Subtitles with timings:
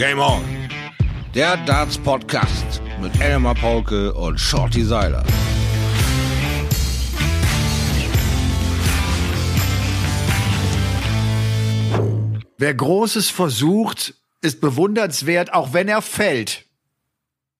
[0.00, 0.42] Game On.
[1.34, 5.22] Der Darts Podcast mit Elmar Paulke und Shorty Seiler.
[12.56, 16.64] Wer Großes versucht, ist bewundernswert, auch wenn er fällt.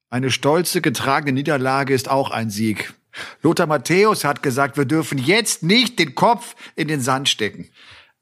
[0.09, 2.95] Eine stolze, getragene Niederlage ist auch ein Sieg.
[3.43, 7.69] Lothar Matthäus hat gesagt, wir dürfen jetzt nicht den Kopf in den Sand stecken.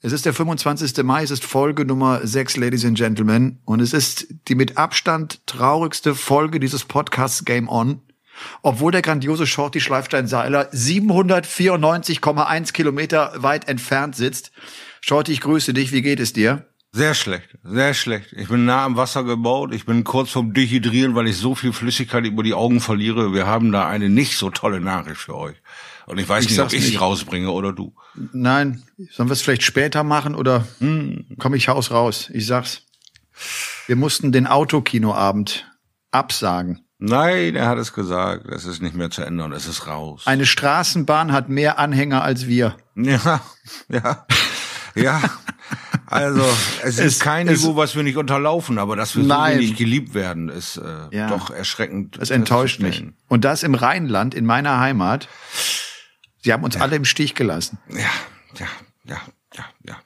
[0.00, 1.02] Es ist der 25.
[1.02, 3.58] Mai, es ist Folge Nummer 6, Ladies and Gentlemen.
[3.64, 8.00] Und es ist die mit Abstand traurigste Folge dieses Podcasts Game On.
[8.62, 14.52] Obwohl der grandiose Shorty Schleifstein-Seiler 794,1 Kilometer weit entfernt sitzt.
[15.00, 15.90] Shorty, ich grüße dich.
[15.90, 16.68] Wie geht es dir?
[16.92, 18.32] Sehr schlecht, sehr schlecht.
[18.34, 19.74] Ich bin nah am Wasser gebaut.
[19.74, 23.34] Ich bin kurz vorm Dehydrieren, weil ich so viel Flüssigkeit über die Augen verliere.
[23.34, 25.56] Wir haben da eine nicht so tolle Nachricht für euch.
[26.08, 27.94] Und ich weiß ich nicht, ob ich sie rausbringe oder du.
[28.32, 32.30] Nein, sollen wir es vielleicht später machen oder hm, komm ich haus raus?
[32.32, 32.82] Ich sag's.
[33.86, 35.70] Wir mussten den Autokinoabend
[36.10, 36.80] absagen.
[36.98, 38.46] Nein, er hat es gesagt.
[38.46, 39.52] Es ist nicht mehr zu ändern.
[39.52, 40.22] Es ist raus.
[40.24, 42.76] Eine Straßenbahn hat mehr Anhänger als wir.
[42.96, 43.42] Ja,
[43.88, 44.26] ja,
[44.94, 45.20] ja.
[46.06, 46.42] Also
[46.82, 49.56] es, es ist kein es, Niveau, was wir nicht unterlaufen, aber dass wir nein.
[49.56, 51.28] so wenig geliebt werden, ist äh, ja.
[51.28, 52.16] doch erschreckend.
[52.18, 53.04] Es enttäuscht mich.
[53.28, 55.28] Und das im Rheinland, in meiner Heimat.
[56.40, 56.80] Sie haben uns ja.
[56.80, 57.78] alle im Stich gelassen.
[57.88, 57.98] Ja,
[58.58, 58.66] ja,
[59.04, 59.20] ja,
[59.54, 59.96] ja, ja.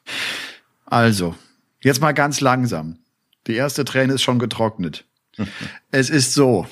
[0.86, 1.34] Also,
[1.80, 2.98] jetzt mal ganz langsam.
[3.46, 5.04] Die erste Träne ist schon getrocknet.
[5.90, 6.66] es ist so,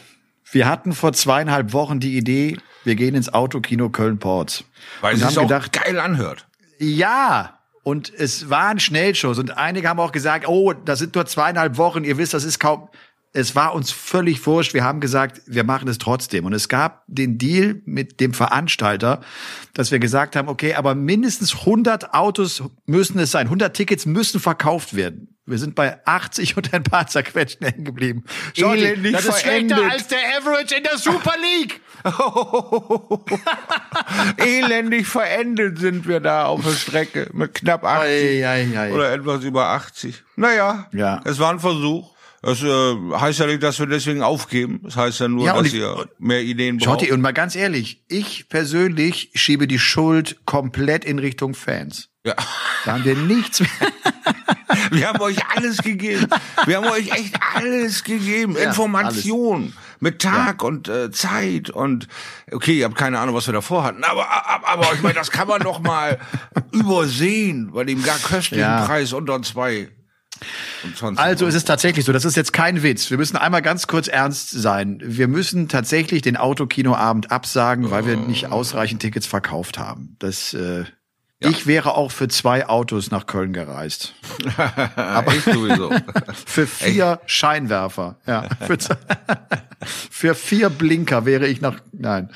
[0.52, 4.64] wir hatten vor zweieinhalb Wochen die Idee, wir gehen ins Autokino Köln-Ports.
[5.00, 6.46] Weil es sich auch gedacht, geil anhört.
[6.78, 11.76] Ja, und es waren Schnellshows und einige haben auch gesagt, oh, das sind nur zweieinhalb
[11.76, 12.88] Wochen, ihr wisst, das ist kaum.
[13.32, 14.74] Es war uns völlig wurscht.
[14.74, 16.46] Wir haben gesagt, wir machen es trotzdem.
[16.46, 19.20] Und es gab den Deal mit dem Veranstalter,
[19.72, 23.46] dass wir gesagt haben, okay, aber mindestens 100 Autos müssen es sein.
[23.46, 25.36] 100 Tickets müssen verkauft werden.
[25.46, 28.24] Wir sind bei 80 und ein paar zerquetschten hängen geblieben.
[28.56, 31.80] Schau, das ist schlechter als der Average in der Super League.
[34.38, 38.92] Elendig verendet sind wir da auf der Strecke mit knapp 80 ei, ei, ei.
[38.92, 40.22] oder etwas über 80.
[40.36, 41.20] Naja, ja.
[41.24, 42.14] es war ein Versuch.
[42.42, 44.80] Das äh, heißt ja nicht, dass wir deswegen aufgeben.
[44.82, 47.00] Das heißt ja nur, ja, dass ich, ihr mehr Ideen braucht.
[47.00, 52.08] Schotti, und mal ganz ehrlich, ich persönlich schiebe die Schuld komplett in Richtung Fans.
[52.24, 52.34] Ja.
[52.84, 53.68] Da haben wir nichts mehr.
[54.90, 56.26] wir haben euch alles gegeben.
[56.66, 58.56] Wir haben euch echt alles gegeben.
[58.56, 59.62] Ja, Information.
[59.62, 60.68] Alles mit Tag ja.
[60.68, 62.08] und äh, Zeit und
[62.50, 65.30] okay, ihr habt keine Ahnung, was wir davor hatten, aber aber, aber ich meine, das
[65.30, 66.18] kann man doch mal
[66.72, 68.86] übersehen bei dem gar köstlichen ja.
[68.86, 69.90] Preis unter zwei.
[71.16, 73.10] Also es ist tatsächlich so, das ist jetzt kein Witz.
[73.10, 75.00] Wir müssen einmal ganz kurz ernst sein.
[75.02, 80.16] Wir müssen tatsächlich den Autokinoabend absagen, weil wir nicht ausreichend Tickets verkauft haben.
[80.18, 80.84] Das äh,
[81.42, 81.48] ja.
[81.48, 84.14] Ich wäre auch für zwei Autos nach Köln gereist.
[84.96, 85.90] Aber ich sowieso.
[86.46, 87.30] für vier Echt?
[87.30, 88.18] Scheinwerfer.
[88.26, 88.46] Ja.
[88.60, 88.76] Für,
[90.10, 91.80] für, vier Blinker wäre ich nach.
[91.92, 92.28] Nein.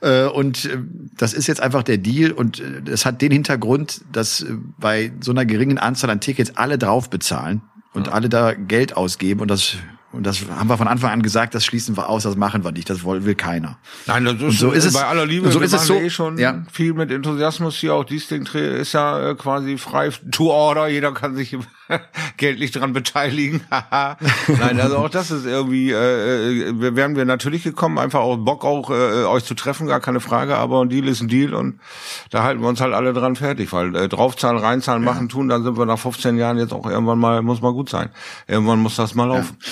[0.00, 0.78] Äh, und äh,
[1.16, 4.44] das ist jetzt einfach der Deal und es hat den Hintergrund, dass
[4.76, 9.40] bei so einer geringen Anzahl an Tickets alle drauf bezahlen und alle da Geld ausgeben
[9.40, 9.76] und das
[10.12, 12.72] und das haben wir von Anfang an gesagt, das schließen wir aus, das machen wir
[12.72, 13.78] nicht, das will keiner.
[14.06, 16.10] Nein, das ist, und so ist es, bei aller Liebe, so ist es so, eh
[16.10, 16.66] schon ja.
[16.70, 17.94] viel mit Enthusiasmus hier.
[17.94, 21.56] Auch dies Ding ist ja äh, quasi frei to order, jeder kann sich
[22.36, 23.62] geldlich dran beteiligen.
[23.70, 28.64] Nein, also auch das ist irgendwie, äh, äh wären wir natürlich gekommen, einfach auch Bock
[28.64, 31.80] auch äh, euch zu treffen, gar keine Frage, aber ein Deal ist ein Deal und
[32.30, 35.10] da halten wir uns halt alle dran fertig, weil äh, draufzahlen, reinzahlen, ja.
[35.10, 37.88] machen, tun, dann sind wir nach 15 Jahren jetzt auch irgendwann mal, muss mal gut
[37.88, 38.10] sein.
[38.46, 39.56] Irgendwann muss das mal laufen.
[39.60, 39.68] Ja.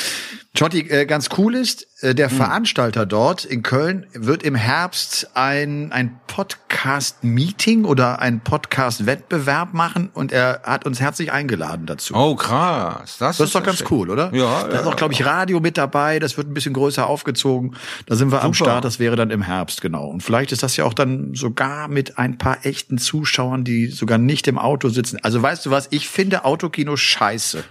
[0.52, 2.36] Jotti, äh, ganz cool ist, äh, der hm.
[2.36, 10.32] Veranstalter dort in Köln wird im Herbst ein, ein Podcast-Meeting oder ein Podcast-Wettbewerb machen und
[10.32, 12.14] er hat uns herzlich eingeladen dazu.
[12.14, 13.16] Oh, krass.
[13.18, 13.86] Das, das ist doch ganz schön.
[13.92, 14.34] cool, oder?
[14.34, 14.64] Ja.
[14.64, 16.18] Da ist auch, glaube ich, Radio mit dabei.
[16.18, 17.76] Das wird ein bisschen größer aufgezogen.
[18.06, 18.44] Da sind wir Super.
[18.44, 18.84] am Start.
[18.84, 20.08] Das wäre dann im Herbst, genau.
[20.08, 24.18] Und vielleicht ist das ja auch dann sogar mit ein paar echten Zuschauern, die sogar
[24.18, 25.18] nicht im Auto sitzen.
[25.22, 25.86] Also weißt du was?
[25.90, 27.62] Ich finde Autokino scheiße.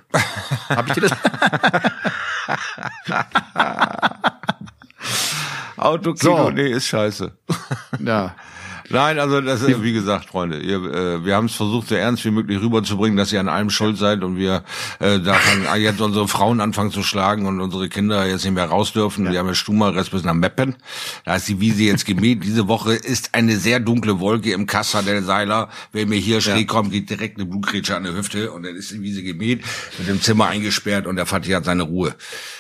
[0.70, 1.12] Hab ich dir das?
[5.78, 6.50] Autokino, so.
[6.50, 7.31] nee, ist scheiße.
[8.00, 8.36] Ja.
[8.89, 12.25] Nein, also das ist, wie gesagt, Freunde, ihr, äh, wir haben es versucht, so ernst
[12.25, 14.63] wie möglich rüberzubringen, dass ihr an allem schuld seid und wir
[15.00, 18.91] äh, da jetzt unsere Frauen anfangen zu schlagen und unsere Kinder jetzt nicht mehr raus
[18.94, 19.25] dürfen.
[19.25, 19.31] Ja.
[19.31, 20.75] Wir haben ja Stumalrest bis nach Meppen.
[21.25, 22.44] Da ist die Wiese jetzt gemäht.
[22.44, 25.69] Diese Woche ist eine sehr dunkle Wolke im Casa del Seiler.
[25.91, 26.74] Wer mir hier schräg ja.
[26.74, 29.63] kommt, geht direkt eine Blutgrätsche an der Hüfte und dann ist die Wiese gemäht,
[29.97, 32.15] mit dem Zimmer eingesperrt und der Vati hat seine Ruhe.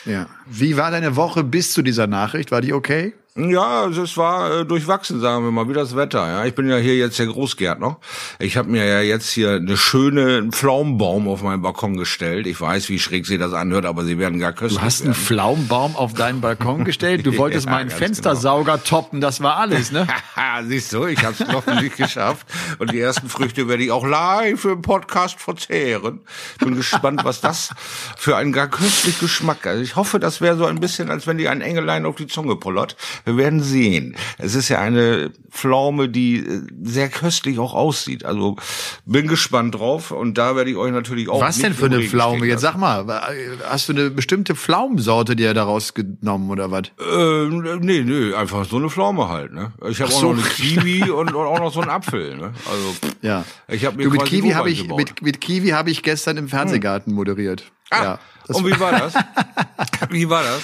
[0.05, 0.27] Ja.
[0.45, 2.51] Wie war deine Woche bis zu dieser Nachricht?
[2.51, 3.13] War die okay?
[3.39, 6.27] Ja, es war äh, durchwachsen, sagen wir mal, wie das Wetter.
[6.27, 7.97] Ja, ich bin ja hier jetzt der Großgärtner.
[8.39, 12.47] Ich habe mir ja jetzt hier eine schöne Pflaumenbaum auf meinen Balkon gestellt.
[12.47, 14.79] Ich weiß, wie schräg sie das anhört, aber sie werden gar köstlich.
[14.79, 17.25] Du hast einen Pflaumenbaum auf deinen Balkon gestellt.
[17.25, 18.83] Du wolltest ja, meinen Fenstersauger genau.
[18.85, 19.21] toppen.
[19.21, 20.05] Das war alles, ne?
[20.67, 22.45] Siehst du, ich habe es noch nicht geschafft.
[22.77, 26.19] Und die ersten Früchte werde ich auch live im Podcast verzehren.
[26.59, 27.69] Bin gespannt, was das
[28.17, 29.65] für einen gar köstlich Geschmack.
[29.65, 32.27] Also ich hoffe, das wäre so ein bisschen, als wenn die ein Engelein auf die
[32.27, 32.97] Zunge pullert.
[33.29, 34.15] Wir werden sehen.
[34.39, 38.25] Es ist ja eine Pflaume, die äh, sehr köstlich auch aussieht.
[38.25, 38.55] Also
[39.05, 41.39] bin gespannt drauf und da werde ich euch natürlich auch.
[41.39, 42.47] Was denn für eine Pflaume?
[42.47, 43.05] Jetzt sag mal,
[43.69, 46.87] hast du eine bestimmte Pflaumensorte dir daraus genommen oder was?
[46.99, 49.53] Äh, nee, nee, einfach so eine Pflaume halt.
[49.53, 49.73] Ne?
[49.87, 50.33] Ich habe auch so.
[50.33, 52.35] noch eine Kiwi und, und, auch noch so einen Apfel.
[52.35, 52.53] Ne?
[52.65, 53.45] Also ja.
[53.67, 56.47] Ich habe mir du, mit Kiwi habe ich mit, mit Kiwi habe ich gestern im
[56.47, 57.15] Fernsehgarten hm.
[57.15, 57.71] moderiert.
[57.91, 58.19] Ah, ja.
[58.47, 59.13] Und wie war das?
[60.09, 60.61] wie war das?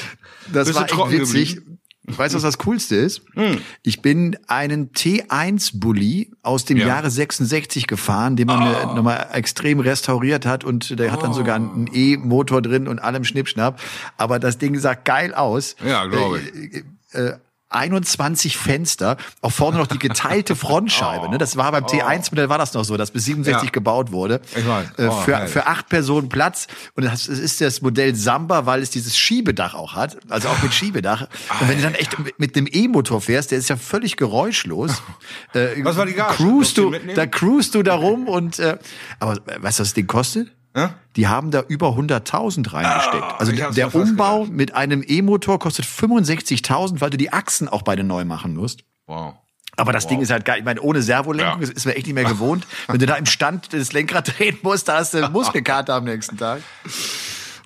[0.51, 1.56] Das Bist war echt witzig.
[1.56, 1.75] Geblieben?
[2.07, 3.22] Weißt du, was das Coolste ist?
[3.34, 3.60] Hm.
[3.81, 6.88] Ich bin einen T1-Bully aus dem ja.
[6.88, 8.94] Jahre 66 gefahren, den man oh.
[8.94, 11.34] nochmal extrem restauriert hat und der hat dann oh.
[11.34, 13.80] sogar einen E-Motor drin und allem Schnippschnapp.
[14.18, 15.75] Aber das Ding sah geil aus.
[15.84, 16.84] Ja, glaube ich.
[17.13, 17.38] Äh, äh,
[17.69, 21.29] 21 Fenster, auch vorne noch die geteilte Frontscheibe.
[21.29, 21.38] Ne?
[21.38, 23.69] Das war beim T1-Modell war das noch so, das bis 67 ja.
[23.71, 24.41] gebaut wurde.
[24.56, 24.88] Ich weiß.
[24.97, 26.67] Äh, oh, für, für acht Personen Platz.
[26.95, 30.17] Und das ist das Modell Samba, weil es dieses Schiebedach auch hat.
[30.29, 31.27] Also auch mit Schiebedach.
[31.59, 34.91] Und wenn du dann echt mit dem E-Motor fährst, der ist ja völlig geräuschlos.
[35.53, 36.35] Äh, Was war die Gage?
[36.35, 38.77] Cruist du, da cruist du da rum und äh,
[39.19, 40.51] aber weißt du, was das Ding kostet?
[40.75, 40.94] Ja?
[41.16, 43.24] Die haben da über 100.000 reingesteckt.
[43.24, 44.54] Ah, also der Umbau gedacht.
[44.54, 48.83] mit einem E-Motor kostet 65.000, weil du die Achsen auch beide neu machen musst.
[49.07, 49.36] Wow.
[49.77, 50.10] Aber das wow.
[50.12, 50.60] Ding ist halt geil.
[50.60, 51.69] Ich meine, ohne Servolenkung ja.
[51.69, 52.66] ist mir echt nicht mehr gewohnt.
[52.88, 56.38] Wenn du da im Stand das Lenkrad drehen musst, da hast du Muskelkater am nächsten
[56.38, 56.62] Tag.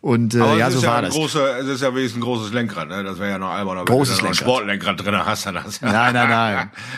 [0.01, 1.13] Und äh, ja, so ja war das.
[1.13, 3.03] Große, es ist ja wenigstens ein großes Lenkrad, ne?
[3.03, 5.45] Das wäre ja noch alberner, großes wenn du ein Sportlenkrad drin hast.
[5.45, 6.29] Dann hast nein, nein,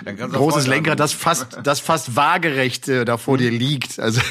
[0.06, 0.30] nein.
[0.32, 3.40] großes Lenkrad, das fast, das fast waagerecht äh, da vor mhm.
[3.40, 4.00] dir liegt.
[4.00, 4.22] Also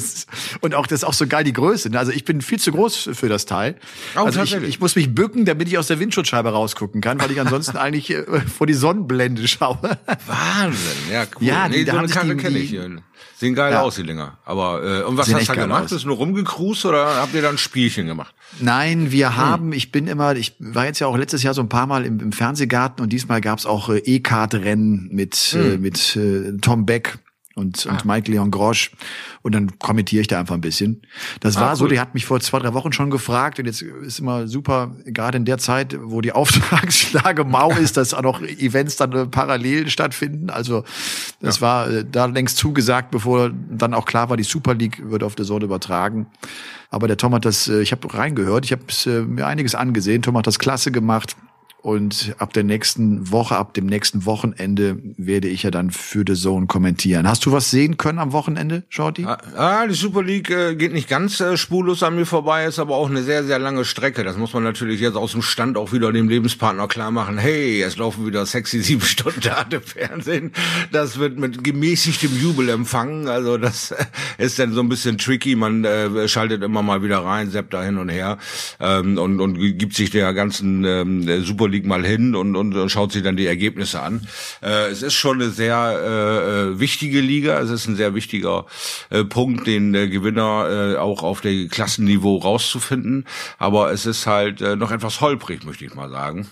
[0.60, 1.90] und auch das ist auch so geil die Größe.
[1.90, 1.98] Ne?
[1.98, 3.76] Also ich bin viel zu groß für das Teil.
[4.16, 7.30] Oh, also ich, ich muss mich bücken, damit ich aus der Windschutzscheibe rausgucken kann, weil
[7.30, 9.78] ich ansonsten eigentlich äh, vor die Sonnenblende schaue.
[10.26, 11.46] Wahnsinn, ja cool.
[11.46, 12.70] Ja, die, nee, da so sich die, kenne ich.
[12.70, 12.96] Die,
[13.36, 13.82] Sehen geil ja.
[13.82, 14.38] aus, die Dinger.
[14.44, 15.84] Aber äh, und was Sehen hast du gemacht?
[15.84, 15.90] Aus.
[15.90, 18.34] Bist du nur rumgecruised oder habt ihr da ein Spielchen gemacht?
[18.60, 19.36] Nein, wir hm.
[19.36, 22.04] haben, ich bin immer, ich war jetzt ja auch letztes Jahr so ein paar Mal
[22.04, 25.72] im, im Fernsehgarten und diesmal gab's auch äh, E-Card-Rennen mit, äh, hm.
[25.72, 27.18] äh, mit äh, Tom Beck
[27.56, 27.92] und, ah.
[27.92, 28.92] und Mike Leon Grosch.
[29.42, 31.02] Und dann kommentiere ich da einfach ein bisschen.
[31.40, 31.76] Das ah, war cool.
[31.76, 34.94] so, die hat mich vor zwei, drei Wochen schon gefragt und jetzt ist immer super,
[35.06, 39.26] gerade in der Zeit, wo die Auftragslage mau ist, dass auch noch Events dann äh,
[39.26, 40.50] parallel stattfinden.
[40.50, 40.84] Also
[41.40, 41.62] das ja.
[41.62, 45.34] war äh, da längst zugesagt, bevor dann auch klar war, die Super League wird auf
[45.34, 46.26] der Sonne übertragen.
[46.90, 50.22] Aber der Tom hat das, äh, ich habe reingehört, ich habe mir einiges angesehen.
[50.22, 51.36] Tom hat das klasse gemacht.
[51.86, 56.34] Und ab der nächsten Woche, ab dem nächsten Wochenende werde ich ja dann für The
[56.34, 57.28] Zone kommentieren.
[57.28, 59.24] Hast du was sehen können am Wochenende, Shorty?
[59.24, 62.80] Ah, ah, die Super League äh, geht nicht ganz äh, spurlos an mir vorbei, ist
[62.80, 64.24] aber auch eine sehr, sehr lange Strecke.
[64.24, 67.38] Das muss man natürlich jetzt aus dem Stand auch wieder dem Lebenspartner klar machen.
[67.38, 70.50] Hey, es laufen wieder sexy sieben Stunden im Fernsehen.
[70.90, 73.28] Das wird mit gemäßigtem Jubel empfangen.
[73.28, 73.94] Also das
[74.38, 75.54] ist dann so ein bisschen tricky.
[75.54, 78.38] Man äh, schaltet immer mal wieder rein, seppt da hin und her
[78.80, 82.74] ähm, und, und gibt sich der ganzen ähm, Super League League mal hin und, und,
[82.74, 84.26] und schaut sich dann die Ergebnisse an.
[84.62, 87.58] Äh, es ist schon eine sehr äh, äh, wichtige Liga.
[87.60, 88.66] Es ist ein sehr wichtiger
[89.10, 93.26] äh, Punkt, den äh, Gewinner äh, auch auf dem Klassenniveau rauszufinden.
[93.58, 96.48] Aber es ist halt äh, noch etwas holprig, möchte ich mal sagen.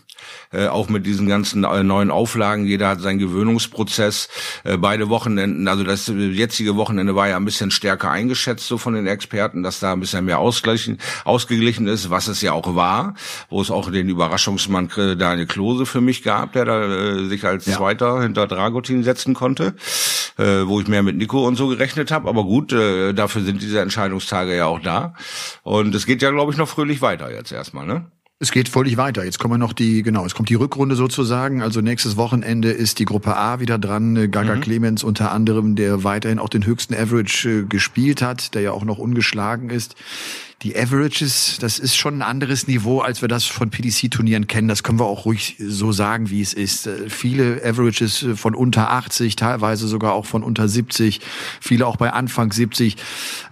[0.53, 2.67] Äh, auch mit diesen ganzen äh, neuen Auflagen.
[2.67, 4.29] Jeder hat seinen Gewöhnungsprozess.
[4.63, 8.95] Äh, beide Wochenenden, also das jetzige Wochenende war ja ein bisschen stärker eingeschätzt so von
[8.95, 13.15] den Experten, dass da ein bisschen mehr ausgleichen, ausgeglichen ist, was es ja auch war,
[13.51, 17.67] wo es auch den Überraschungsmann Daniel Klose für mich gab, der da äh, sich als
[17.67, 17.77] ja.
[17.77, 19.75] Zweiter hinter Dragutin setzen konnte,
[20.39, 22.29] äh, wo ich mehr mit Nico und so gerechnet habe.
[22.29, 25.15] Aber gut, äh, dafür sind diese Entscheidungstage ja auch da.
[25.63, 28.07] Und es geht ja, glaube ich, noch fröhlich weiter jetzt erstmal, ne?
[28.41, 29.25] Es geht völlig weiter.
[29.25, 31.63] Jetzt kommen noch die, genau, es kommt die Rückrunde sozusagen.
[31.63, 34.31] Also nächstes Wochenende ist die Gruppe A wieder dran.
[34.31, 34.61] Gaga mhm.
[34.61, 38.85] Clemens unter anderem, der weiterhin auch den höchsten Average äh, gespielt hat, der ja auch
[38.85, 39.95] noch ungeschlagen ist
[40.63, 44.69] die Averages, das ist schon ein anderes Niveau, als wir das von PDC-Turnieren kennen.
[44.69, 46.87] Das können wir auch ruhig so sagen, wie es ist.
[46.87, 51.21] Äh, viele Averages äh, von unter 80, teilweise sogar auch von unter 70,
[51.61, 52.97] viele auch bei Anfang 70.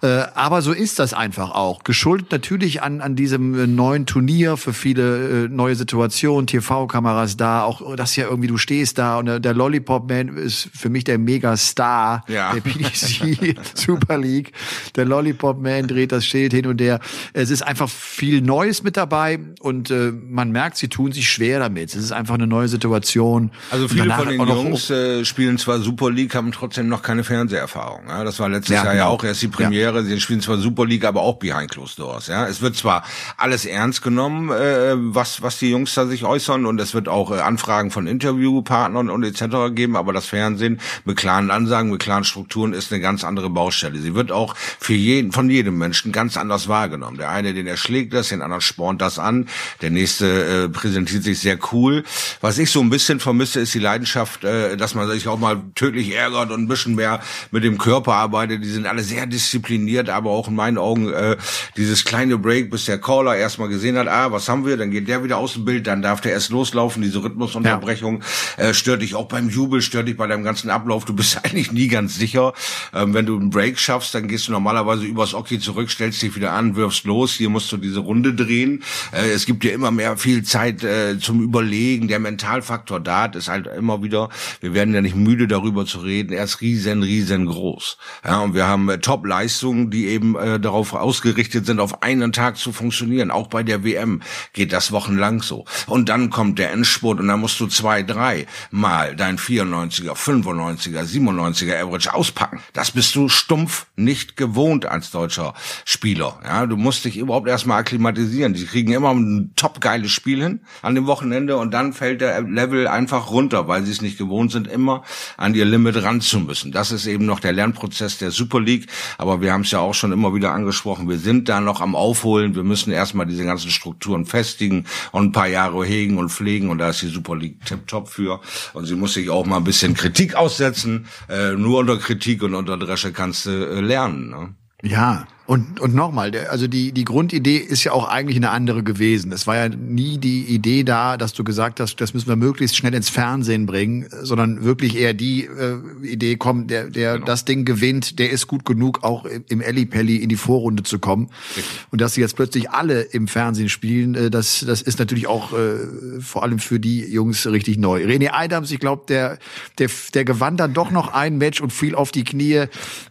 [0.03, 1.85] Äh, aber so ist das einfach auch.
[1.85, 8.17] Geschuldet natürlich an, an diesem neuen Turnier für viele neue Situationen, TV-Kameras da, auch das
[8.17, 12.55] ja irgendwie, du stehst da und der Lollipop Man ist für mich der Megastar ja.
[12.55, 14.53] der PDC Super League.
[14.97, 17.01] Der Lollipop Man dreht das Schild hin und her mehr.
[17.33, 21.61] Es ist einfach viel Neues mit dabei und äh, man merkt, sie tun sich schwer
[21.61, 21.91] damit.
[21.91, 23.51] Es ist einfach eine neue Situation.
[23.71, 28.09] Also viele von den Jungs äh, spielen zwar Super League, haben trotzdem noch keine Fernseherfahrung.
[28.09, 29.05] Ja, das war letztes ja, Jahr genau.
[29.05, 30.01] ja auch erst die Premiere.
[30.01, 30.05] Ja.
[30.05, 32.27] Sie spielen zwar Super League, aber auch behind closed doors.
[32.27, 33.05] Ja, es wird zwar
[33.37, 37.31] alles ernst genommen, äh, was was die Jungs da sich äußern und es wird auch
[37.31, 39.75] äh, Anfragen von Interviewpartnern und etc.
[39.75, 43.99] geben, aber das Fernsehen mit klaren Ansagen, mit klaren Strukturen ist eine ganz andere Baustelle.
[43.99, 47.17] Sie wird auch für jeden von jedem Menschen ganz anders wahrgenommen.
[47.17, 49.47] Der eine, den erschlägt das, den anderen spornt das an,
[49.83, 52.03] der nächste äh, präsentiert sich sehr cool.
[52.41, 55.63] Was ich so ein bisschen vermisse, ist die Leidenschaft, äh, dass man sich auch mal
[55.77, 57.21] tödlich ärgert und ein bisschen mehr
[57.53, 58.65] mit dem Körper arbeitet.
[58.65, 61.37] Die sind alle sehr diszipliniert, aber auch in meinen Augen äh,
[61.77, 65.07] dieses kleine Break, bis der Caller erstmal gesehen hat, ah, was haben wir, dann geht
[65.07, 68.23] der wieder aus dem Bild, dann darf der erst loslaufen, diese Rhythmusunterbrechung
[68.59, 68.65] ja.
[68.65, 71.71] äh, stört dich auch beim Jubel, stört dich bei deinem ganzen Ablauf, du bist eigentlich
[71.71, 72.53] nie ganz sicher.
[72.93, 76.35] Ähm, wenn du einen Break schaffst, dann gehst du normalerweise übers Oki zurück, stellst dich
[76.35, 78.83] wieder an, wirfst los, hier musst du diese Runde drehen.
[79.13, 83.49] Äh, es gibt dir immer mehr viel Zeit äh, zum Überlegen, der Mentalfaktor da ist
[83.49, 84.29] halt immer wieder,
[84.61, 87.97] wir werden ja nicht müde darüber zu reden, er ist riesen, riesengroß.
[88.25, 92.57] Ja, und wir haben äh, Top-Leistungen, die eben äh, darauf ausgerichtet sind, auf einen Tag
[92.57, 93.31] zu funktionieren.
[93.31, 95.65] Auch bei der WM geht das wochenlang so.
[95.87, 101.05] Und dann kommt der Endspurt und dann musst du zwei, drei Mal dein 94er, 95er,
[101.05, 102.61] 97er Average auspacken.
[102.73, 106.41] Das bist du stumpf nicht gewohnt als deutscher Spieler.
[106.45, 108.55] Ja, du musst dich überhaupt erstmal akklimatisieren.
[108.55, 112.43] Die kriegen immer ein top geiles Spiel hin an dem Wochenende und dann fällt der
[112.43, 115.03] Level einfach runter, weil sie es nicht gewohnt sind, immer
[115.37, 116.73] an ihr Limit ran zu müssen.
[116.73, 118.87] Das ist eben noch der Lernprozess der Super League.
[119.19, 121.09] Aber wir haben es ja auch schon immer wieder angesprochen.
[121.09, 122.55] Wir sind da noch am Aufholen.
[122.55, 126.71] Wir müssen erstmal diese ganzen Strukturen festigen und ein paar Jahre hegen und pflegen.
[126.71, 128.41] Und da ist die Super League tipptopp für.
[128.75, 131.07] Und sie muss sich auch mal ein bisschen Kritik aussetzen.
[131.29, 134.31] Äh, nur unter Kritik und unter Dresche kannst du äh, lernen.
[134.31, 134.55] Ne?
[134.83, 139.33] Ja, und, und nochmal, also die, die Grundidee ist ja auch eigentlich eine andere gewesen.
[139.33, 142.75] Es war ja nie die Idee da, dass du gesagt hast, das müssen wir möglichst
[142.75, 147.27] schnell ins Fernsehen bringen, sondern wirklich eher die äh, Idee, komm, der, der genau.
[147.27, 151.29] das Ding gewinnt, der ist gut genug, auch im Ellipelli in die Vorrunde zu kommen.
[151.55, 151.71] Richtig.
[151.91, 155.53] Und dass sie jetzt plötzlich alle im Fernsehen spielen, äh, das, das ist natürlich auch
[155.53, 158.03] äh, vor allem für die Jungs richtig neu.
[158.07, 159.39] René Adams, ich glaube, der,
[159.79, 162.65] der, der gewann dann doch noch ein Match und fiel auf die Knie.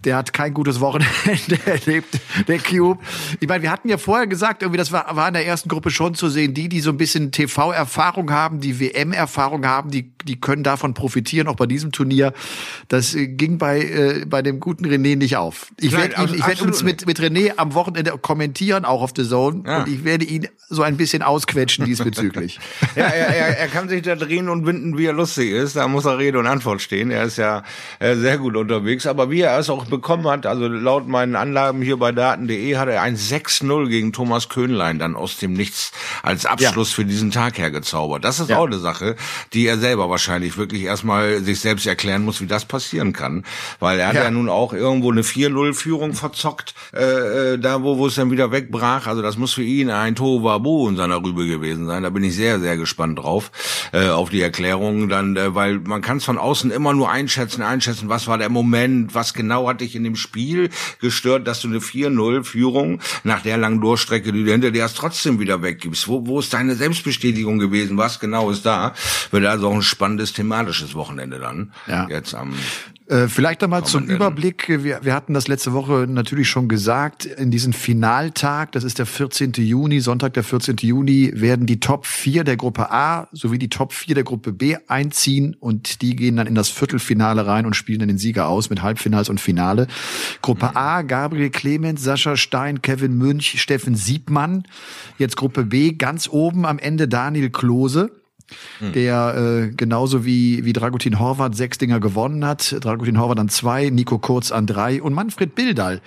[0.06, 3.00] Der hat kein gutes Wochenende erlebt der Cube.
[3.40, 5.90] Ich meine, wir hatten ja vorher gesagt, irgendwie, das war, war in der ersten Gruppe
[5.90, 10.40] schon zu sehen, die, die so ein bisschen TV-Erfahrung haben, die WM-Erfahrung haben, die, die
[10.40, 12.34] können davon profitieren, auch bei diesem Turnier.
[12.88, 15.68] Das äh, ging bei, äh, bei dem guten René nicht auf.
[15.80, 19.64] Ich werde ich werd uns mit, mit René am Wochenende kommentieren, auch auf The Zone,
[19.66, 19.80] ja.
[19.80, 22.60] und ich werde ihn so ein bisschen ausquetschen diesbezüglich.
[22.96, 25.76] ja, er, er, er kann sich da drehen und winden, wie er lustig ist.
[25.76, 27.12] Da muss er Rede und Antwort stehen.
[27.12, 27.64] Er ist ja
[28.00, 29.06] äh, sehr gut unterwegs.
[29.06, 32.88] Aber wie er es auch bekommen hat, also laut meinen Anlagen hier bei Daten.de hat
[32.88, 35.92] er ein 6-0 gegen Thomas Köhnlein dann aus dem Nichts
[36.24, 36.96] als Abschluss ja.
[36.96, 38.24] für diesen Tag hergezaubert.
[38.24, 38.58] Das ist ja.
[38.58, 39.16] auch eine Sache,
[39.54, 43.44] die er selber wahrscheinlich wirklich erstmal sich selbst erklären muss, wie das passieren kann.
[43.80, 47.98] Weil er hat ja, ja nun auch irgendwo eine 4-0-Führung verzockt, äh, äh, da wo,
[47.98, 49.08] wo es dann wieder wegbrach.
[49.08, 52.04] Also das muss für ihn ein Tohuwabohu in seiner Rübe gewesen sein.
[52.04, 53.52] Da bin ich sehr, sehr gespannt drauf,
[53.92, 57.62] äh, auf die Erklärungen dann, äh, weil man kann es von außen immer nur einschätzen,
[57.62, 61.68] einschätzen, was war der Moment, was genau hat dich in dem Spiel gestört, dass du
[61.68, 66.08] eine 4 4-0-Führung nach der langen Durchstrecke, die du hinter dir hast, trotzdem wieder weggibst.
[66.08, 67.98] Wo, wo ist deine Selbstbestätigung gewesen?
[67.98, 68.94] Was genau ist da?
[69.32, 71.72] Wird also auch ein spannendes thematisches Wochenende dann.
[71.88, 72.08] Ja.
[72.10, 72.54] Jetzt am
[73.12, 74.70] äh, vielleicht einmal zum Überblick.
[74.70, 77.26] Wir, wir hatten das letzte Woche natürlich schon gesagt.
[77.26, 79.52] In diesem Finaltag, das ist der 14.
[79.58, 80.78] Juni, Sonntag, der 14.
[80.80, 84.78] Juni, werden die Top 4 der Gruppe A sowie die Top 4 der Gruppe B
[84.88, 88.70] einziehen und die gehen dann in das Viertelfinale rein und spielen dann den Sieger aus
[88.70, 89.88] mit Halbfinals und Finale.
[90.42, 90.78] Gruppe mhm.
[90.78, 94.64] A, Gabriel Clemens, Sascha Stein, Kevin Münch, Steffen Siebmann.
[95.18, 98.21] Jetzt Gruppe B, ganz oben am Ende Daniel Klose
[98.80, 98.94] hm.
[98.94, 102.76] der äh, genauso wie, wie Dragutin Horvath sechs Dinger gewonnen hat.
[102.82, 106.02] Dragutin Horvath an zwei, Nico Kurz an drei und Manfred Bildal.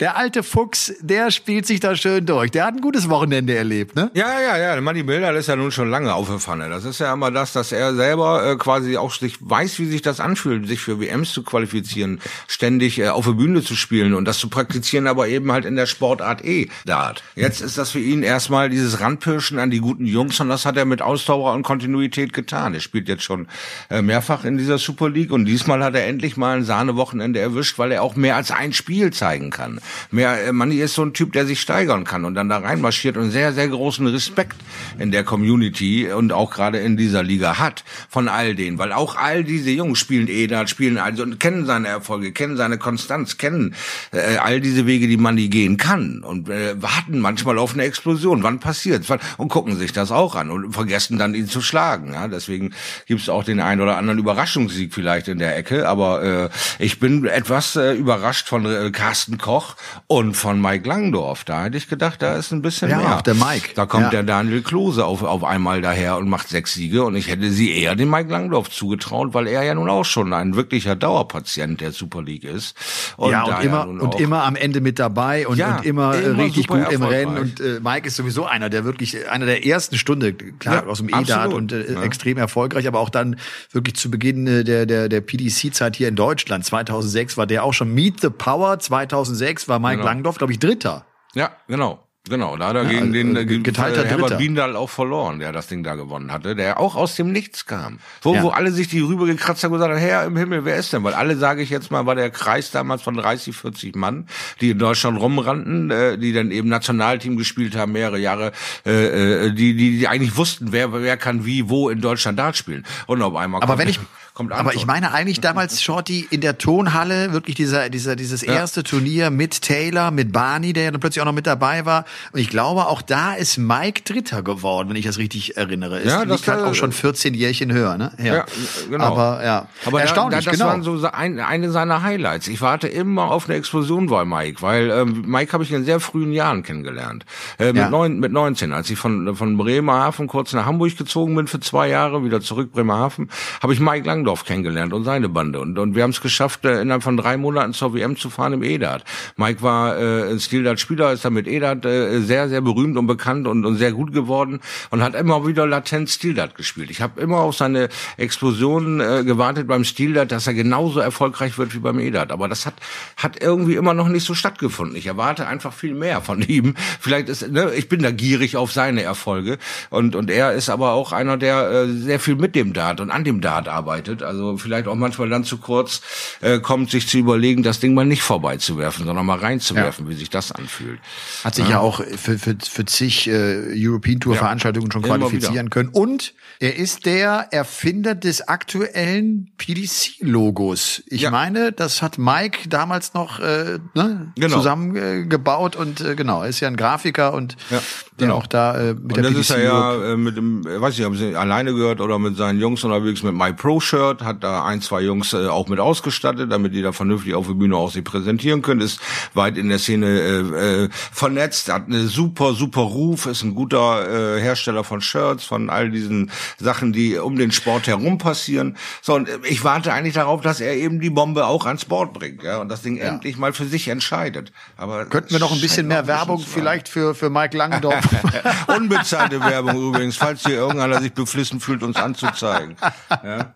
[0.00, 2.50] Der alte Fuchs, der spielt sich da schön durch.
[2.50, 4.10] Der hat ein gutes Wochenende erlebt, ne?
[4.14, 4.80] Ja, ja, ja.
[4.80, 6.68] Manni Bildal ist ja nun schon lange auf der Pfanne.
[6.68, 10.02] Das ist ja immer das, dass er selber äh, quasi auch sich weiß, wie sich
[10.02, 14.24] das anfühlt, sich für WMs zu qualifizieren, ständig äh, auf der Bühne zu spielen und
[14.24, 17.22] das zu praktizieren, aber eben halt in der Sportart E Dart.
[17.34, 20.76] Jetzt ist das für ihn erstmal dieses Randpirschen an die guten Jungs und das hat
[20.76, 22.74] er mit Ausdauer und Kon Kontinuität getan.
[22.74, 23.46] Er spielt jetzt schon
[23.88, 27.78] äh, mehrfach in dieser Super League und diesmal hat er endlich mal ein Sahnewochenende erwischt,
[27.78, 29.78] weil er auch mehr als ein Spiel zeigen kann.
[30.10, 33.16] Mehr, äh, Manni ist so ein Typ, der sich steigern kann und dann da reinmarschiert
[33.16, 34.56] und sehr, sehr großen Respekt
[34.98, 39.14] in der Community und auch gerade in dieser Liga hat von all denen, weil auch
[39.14, 43.76] all diese Jungs spielen Edat, spielen also und kennen seine Erfolge, kennen seine Konstanz, kennen
[44.10, 48.42] äh, all diese Wege, die Manni gehen kann und äh, warten manchmal auf eine Explosion.
[48.42, 49.08] Wann passiert's?
[49.36, 52.14] Und gucken sich das auch an und vergessen dann ihn zu schlagen.
[52.14, 52.26] Ja?
[52.28, 52.74] Deswegen
[53.06, 56.48] gibt's auch den einen oder anderen Überraschungssieg vielleicht in der Ecke, aber äh,
[56.78, 61.44] ich bin etwas äh, überrascht von äh, Carsten Koch und von Mike Langdorf.
[61.44, 63.16] Da hätte ich gedacht, da ist ein bisschen ja, mehr.
[63.16, 63.70] Auch der Mike.
[63.74, 64.10] Da kommt ja.
[64.10, 67.72] der Daniel Klose auf, auf einmal daher und macht sechs Siege und ich hätte sie
[67.72, 71.92] eher dem Mike Langdorf zugetraut, weil er ja nun auch schon ein wirklicher Dauerpatient der
[71.92, 72.76] Super League ist.
[73.16, 76.42] Und ja, und immer, und immer am Ende mit dabei und, ja, und immer, immer
[76.42, 79.98] richtig gut im Rennen und äh, Mike ist sowieso einer, der wirklich, einer der ersten
[79.98, 81.08] Stunde, klar, ja, aus dem
[81.48, 82.02] EDAT und äh, ja.
[82.02, 83.36] extrem erfolgreich, aber auch dann
[83.72, 86.64] wirklich zu Beginn äh, der, der, der PDC-Zeit hier in Deutschland.
[86.64, 88.78] 2006 war der auch schon Meet the Power.
[88.78, 90.06] 2006 war Mike genau.
[90.06, 91.04] Langdorf, glaube ich, Dritter.
[91.34, 92.07] Ja, genau.
[92.28, 95.52] Genau, da hat er ja, gegen den äh, geteilter äh, Herbert Biendal auch verloren, der
[95.52, 97.98] das Ding da gewonnen hatte, der auch aus dem Nichts kam.
[98.22, 98.42] Wo, ja.
[98.42, 100.92] wo alle sich die rüber gekratzt haben und gesagt haben, Herr im Himmel, wer ist
[100.92, 101.04] denn?
[101.04, 104.26] Weil alle, sage ich jetzt mal, war der Kreis damals von 30, 40 Mann,
[104.60, 108.52] die in Deutschland rumrannten, äh, die dann eben Nationalteam gespielt haben, mehrere Jahre,
[108.86, 112.56] äh, äh, die, die, die eigentlich wussten, wer, wer kann wie, wo in Deutschland Dart
[112.56, 112.84] spielen.
[113.06, 113.98] Und auf einmal Aber wenn ich
[114.38, 118.52] Kommt Aber ich meine eigentlich damals Shorty in der Tonhalle, wirklich dieser, dieser, dieses ja.
[118.52, 122.04] erste Turnier mit Taylor, mit Barney, der ja dann plötzlich auch noch mit dabei war.
[122.30, 125.98] Und ich glaube, auch da ist Mike Dritter geworden, wenn ich das richtig erinnere.
[125.98, 128.12] Ist ja, das halt auch schon 14 Jährchen höher, ne?
[128.18, 128.46] Ja, ja
[128.88, 129.06] genau.
[129.06, 130.70] Aber ja, aber erstaunlich, da, das genau.
[130.70, 132.46] waren so ein, eine seiner Highlights.
[132.46, 135.98] Ich warte immer auf eine Explosion bei Mike, weil ähm, Mike habe ich in sehr
[135.98, 137.26] frühen Jahren kennengelernt.
[137.58, 137.90] Äh, mit, ja.
[137.90, 141.88] neun, mit 19, als ich von, von Bremerhaven kurz nach Hamburg gezogen bin für zwei
[141.88, 143.30] Jahre, wieder zurück Bremerhaven,
[143.60, 145.58] habe ich Mike lang Langdorf kennengelernt und seine Bande.
[145.58, 148.52] Und, und wir haben es geschafft, äh, innerhalb von drei Monaten zur WM zu fahren
[148.52, 149.02] im EDAT.
[149.36, 153.64] Mike war äh, ein Stildart-Spieler, ist dann mit äh, sehr, sehr berühmt und bekannt und,
[153.64, 156.90] und sehr gut geworden und hat immer wieder latent Stildart gespielt.
[156.90, 161.74] Ich habe immer auf seine Explosion äh, gewartet beim Stildart, dass er genauso erfolgreich wird
[161.74, 162.30] wie beim EDAT.
[162.30, 162.74] Aber das hat,
[163.16, 164.94] hat irgendwie immer noch nicht so stattgefunden.
[164.94, 166.74] Ich erwarte einfach viel mehr von ihm.
[167.00, 169.56] Vielleicht ist, ne, ich bin da gierig auf seine Erfolge
[169.88, 173.10] und, und er ist aber auch einer, der äh, sehr viel mit dem Dart und
[173.10, 174.17] an dem Dart arbeitet.
[174.22, 176.00] Also vielleicht auch manchmal dann zu kurz
[176.40, 180.10] äh, kommt, sich zu überlegen, das Ding mal nicht vorbeizuwerfen, sondern mal reinzuwerfen, ja.
[180.10, 181.00] wie sich das anfühlt.
[181.44, 185.70] Hat sich ja, ja auch für, für, für zig äh, European Tour Veranstaltungen schon qualifizieren
[185.70, 185.90] können.
[185.90, 191.02] Und er ist der Erfinder des aktuellen PDC-Logos.
[191.06, 194.56] Ich meine, das hat Mike damals noch äh, ne, genau.
[194.56, 197.80] zusammengebaut äh, und äh, genau, er ist ja ein Grafiker und ja,
[198.18, 198.38] der genau.
[198.38, 200.98] auch da äh, mit und der das PDC ist er ja äh, mit dem, weiß
[200.98, 204.42] ich, haben sie alleine gehört oder mit seinen Jungs unterwegs mit My Pro Shirt, hat
[204.42, 207.76] da ein, zwei Jungs äh, auch mit ausgestattet, damit die da vernünftig auf der Bühne
[207.76, 209.00] auch sich präsentieren können, ist
[209.34, 214.36] weit in der Szene äh, äh, vernetzt, hat eine super, super Ruf, ist ein guter
[214.36, 218.76] äh, Hersteller von Shirts, von all diesen Sachen, die um den Sport herum passieren.
[219.02, 222.12] So, und äh, ich warte eigentlich darauf, dass er eben die Bombe auch ans Board
[222.12, 223.04] bringt, ja, und das Ding ja.
[223.04, 224.52] endlich mal für sich entscheidet.
[224.76, 228.04] Aber könnten wir noch ein bisschen mehr Werbung vielleicht für für Mike Langendorf?
[228.68, 232.76] Unbezahlte Werbung übrigens, falls hier irgendeiner sich beflissen fühlt, uns anzuzeigen.
[233.10, 233.54] Ja.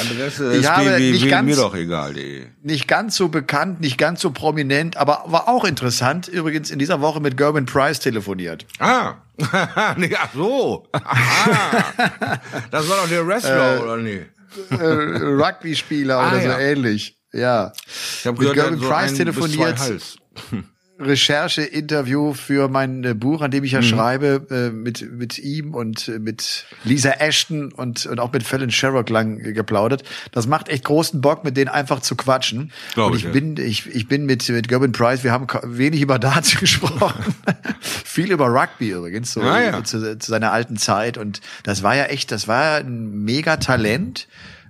[0.00, 2.14] Adresse ich habe nicht ganz, mir doch egal.
[2.14, 2.46] Die.
[2.62, 6.28] Nicht ganz so bekannt, nicht ganz so prominent, aber war auch interessant.
[6.28, 8.66] Übrigens in dieser Woche mit Gerben Price telefoniert.
[8.78, 9.14] Ah,
[9.96, 10.86] nee, ach so.
[10.92, 12.38] Ah.
[12.70, 14.26] das war doch der Wrestler, äh, oder nee?
[14.70, 16.52] Äh, Rugby-Spieler ah, oder ja.
[16.52, 17.18] so ähnlich.
[17.32, 17.72] Ja.
[18.18, 19.78] Ich habe gehört, Gerben Price telefoniert.
[21.02, 23.84] Recherche-Interview für mein äh, Buch, an dem ich ja mhm.
[23.84, 28.70] schreibe, äh, mit, mit ihm und äh, mit Lisa Ashton und, und auch mit Fallon
[28.70, 30.02] Sherrock lang geplaudert.
[30.32, 32.72] Das macht echt großen Bock, mit denen einfach zu quatschen.
[32.94, 36.00] Glaub und ich, ich bin, ich, ich bin mit, mit Gerben Price, wir haben wenig
[36.00, 37.34] über Darts gesprochen.
[37.80, 39.84] Viel über Rugby übrigens, so ah, ja.
[39.84, 41.18] zu, zu seiner alten Zeit.
[41.18, 44.28] Und das war ja echt, das war ein mega Talent.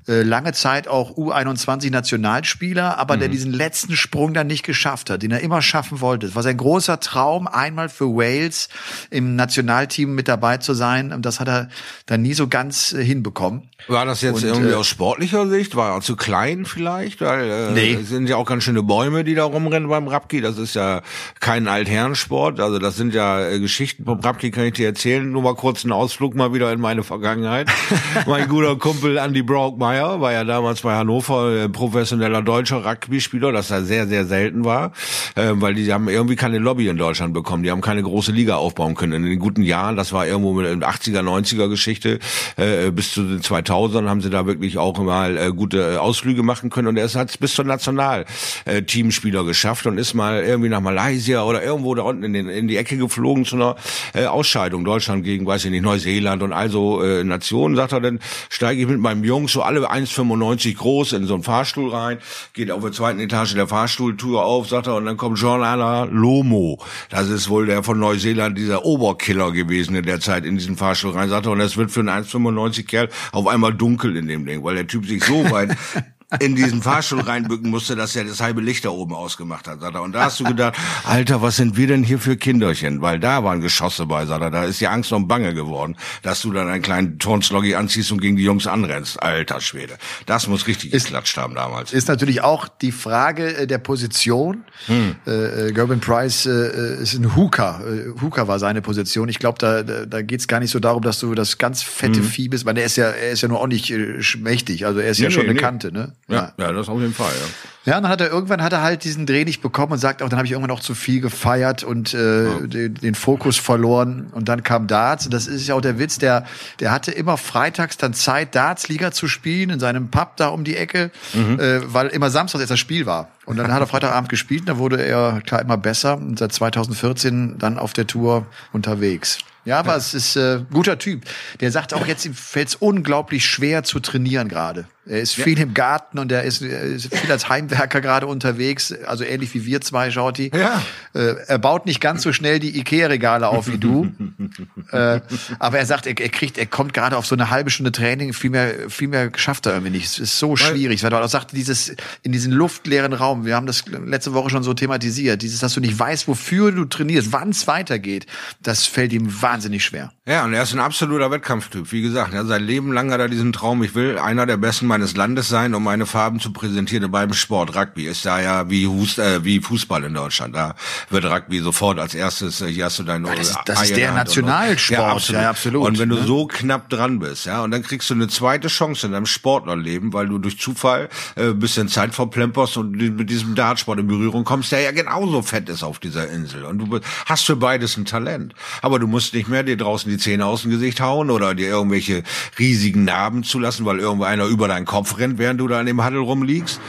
[0.08, 3.20] Äh, lange Zeit auch U21-Nationalspieler, aber mhm.
[3.20, 6.26] der diesen letzten Sprung dann nicht geschafft hat, den er immer schaffen wollte.
[6.26, 8.68] Es war sein großer Traum, einmal für Wales
[9.10, 11.12] im Nationalteam mit dabei zu sein.
[11.12, 11.68] Und das hat er
[12.06, 13.70] dann nie so ganz äh, hinbekommen.
[13.88, 15.76] War das jetzt und, irgendwie äh, aus sportlicher Sicht?
[15.76, 17.20] War er zu klein vielleicht?
[17.20, 18.02] Weil äh, nee.
[18.02, 20.40] sind ja auch ganz schöne Bäume, die da rumrennen beim Rapki.
[20.40, 21.02] Das ist ja
[21.40, 22.60] kein Altherrensport.
[22.60, 25.30] Also das sind ja äh, Geschichten vom Rapki, kann ich dir erzählen.
[25.30, 27.68] Nur mal kurz einen Ausflug mal wieder in meine Vergangenheit.
[28.26, 33.52] mein guter Kumpel Andy Brock Meyer war ja damals bei Hannover äh, professioneller deutscher Rugby-Spieler,
[33.52, 34.92] das ja sehr, sehr selten war,
[35.34, 37.62] äh, weil die haben irgendwie keine Lobby in Deutschland bekommen.
[37.62, 39.12] Die haben keine große Liga aufbauen können.
[39.12, 42.20] In den guten Jahren, das war irgendwo mit 80er, 90er Geschichte,
[42.56, 46.70] äh, bis zu den 2000ern haben sie da wirklich auch mal äh, gute Ausflüge machen
[46.70, 51.42] können und er hat es bis zur Nationalteamspieler geschafft und ist mal irgendwie nach Malaysia
[51.42, 53.76] oder irgendwo da unten in, den, in die Ecke geflogen zu einer
[54.14, 54.86] äh, Ausscheidung.
[54.86, 58.88] Deutschland gegen, weiß ich nicht, Neuseeland und also äh, Nationen, sagt er, dann steige ich
[58.88, 62.18] mit meinem Jungs so alle 1,95 groß in so einen Fahrstuhl rein,
[62.52, 66.78] geht auf der zweiten Etage der Fahrstuhltür auf, sagt er, und dann kommt Jean-Alain Lomo.
[67.10, 71.12] Das ist wohl der von Neuseeland, dieser Oberkiller gewesen in der Zeit in diesen Fahrstuhl
[71.12, 74.46] rein, sagt er, und es wird für einen 1,95 Kerl auf einmal dunkel in dem
[74.46, 75.76] Ding, weil der Typ sich so weit
[76.40, 79.94] in diesen Fahrstuhl reinbücken musste, dass er das halbe Licht da oben ausgemacht hat, sagt
[79.94, 80.02] er.
[80.02, 83.00] Und da hast du gedacht, Alter, was sind wir denn hier für Kinderchen?
[83.02, 84.50] Weil da waren Geschosse bei, sagt er.
[84.50, 88.20] Da ist ja Angst und Bange geworden, dass du dann einen kleinen Turnsloggy anziehst und
[88.20, 89.22] gegen die Jungs anrennst.
[89.22, 89.94] Alter Schwede.
[90.26, 91.92] Das muss richtig ist, geklatscht haben damals.
[91.92, 94.64] Ist natürlich auch die Frage äh, der Position.
[94.86, 95.16] Hm.
[95.26, 97.82] Äh, äh Gerben Price äh, ist ein Hooker.
[97.86, 99.28] Äh, Hooker war seine Position.
[99.28, 101.82] Ich glaube, da, da, da geht es gar nicht so darum, dass du das ganz
[101.82, 102.24] fette hm.
[102.24, 104.86] Vieh bist, weil er ist ja, er ist ja nur auch nicht äh, mächtig.
[104.86, 105.60] Also er ist nee, ja schon nee, eine nee.
[105.60, 106.12] Kante, ne?
[106.28, 107.46] Ja, ja, das auf jeden Fall, ja.
[107.84, 110.22] Ja, und dann hat er irgendwann hat er halt diesen Dreh nicht bekommen und sagt
[110.22, 112.58] auch, dann habe ich irgendwann auch zu viel gefeiert und äh, ja.
[112.60, 114.28] den, den, Fokus verloren.
[114.32, 115.24] Und dann kam Darts.
[115.24, 116.46] Und das ist ja auch der Witz, der,
[116.78, 120.76] der hatte immer freitags dann Zeit, Darts-Liga zu spielen in seinem Pub da um die
[120.76, 121.58] Ecke, mhm.
[121.58, 123.28] äh, weil immer Samstag jetzt das Spiel war.
[123.46, 126.52] Und dann hat er Freitagabend gespielt und da wurde er klar immer besser und seit
[126.52, 129.38] 2014 dann auf der Tour unterwegs.
[129.64, 129.96] Ja, aber ja.
[129.96, 131.22] es ist äh, guter Typ.
[131.60, 134.86] Der sagt auch jetzt, ihm fällt es unglaublich schwer zu trainieren gerade.
[135.04, 135.42] Er ist ja.
[135.42, 139.52] viel im Garten und er ist, er ist viel als Heimwerker gerade unterwegs, also ähnlich
[139.52, 140.52] wie wir zwei, Shorty.
[140.54, 140.80] Ja.
[141.12, 144.12] Äh, er baut nicht ganz so schnell die Ikea-Regale auf wie du.
[144.92, 145.20] äh,
[145.58, 148.32] aber er sagt, er, er, kriegt, er kommt gerade auf so eine halbe Stunde Training,
[148.32, 150.06] viel mehr, viel mehr schafft er irgendwie nicht.
[150.06, 151.02] Es ist so schwierig.
[151.02, 154.62] Weil er auch sagte, dieses, in diesen luftleeren Raum, wir haben das letzte Woche schon
[154.62, 158.26] so thematisiert, dieses, dass du nicht weißt, wofür du trainierst, wann es weitergeht,
[158.62, 160.12] das fällt ihm wahnsinnig schwer.
[160.26, 161.90] Ja, und er ist ein absoluter Wettkampftyp.
[161.92, 164.86] Wie gesagt, ja, sein Leben lang hat er diesen Traum, ich will einer der besten
[164.86, 167.74] meines Landes sein, um meine Farben zu präsentieren beim Sport.
[167.74, 170.54] Rugby ist da ja wie, Hust, äh, wie Fußball in Deutschland.
[170.54, 170.74] Da
[171.10, 174.12] wird Rugby sofort als erstes, äh, hier hast du dein ja, Das, das ist der
[174.12, 175.00] Nationalsport.
[175.00, 175.42] Ja, absolut.
[175.42, 175.86] Ja, absolut.
[175.86, 176.24] Und wenn du ne?
[176.24, 180.12] so knapp dran bist, ja, und dann kriegst du eine zweite Chance in deinem Sportlerleben,
[180.12, 184.72] weil du durch Zufall äh, bisschen Zeit verplemperst und mit diesem Dartsport in Berührung kommst,
[184.72, 186.64] der ja genauso fett ist auf dieser Insel.
[186.64, 188.54] Und du hast für beides ein Talent.
[188.82, 191.68] Aber du musst nicht mehr dir draußen die Zähne aus dem Gesicht hauen oder dir
[191.68, 192.22] irgendwelche
[192.58, 196.04] riesigen Narben zulassen, weil irgendwo einer über deinen Kopf rennt, während du da in dem
[196.04, 196.80] Huddle rumliegst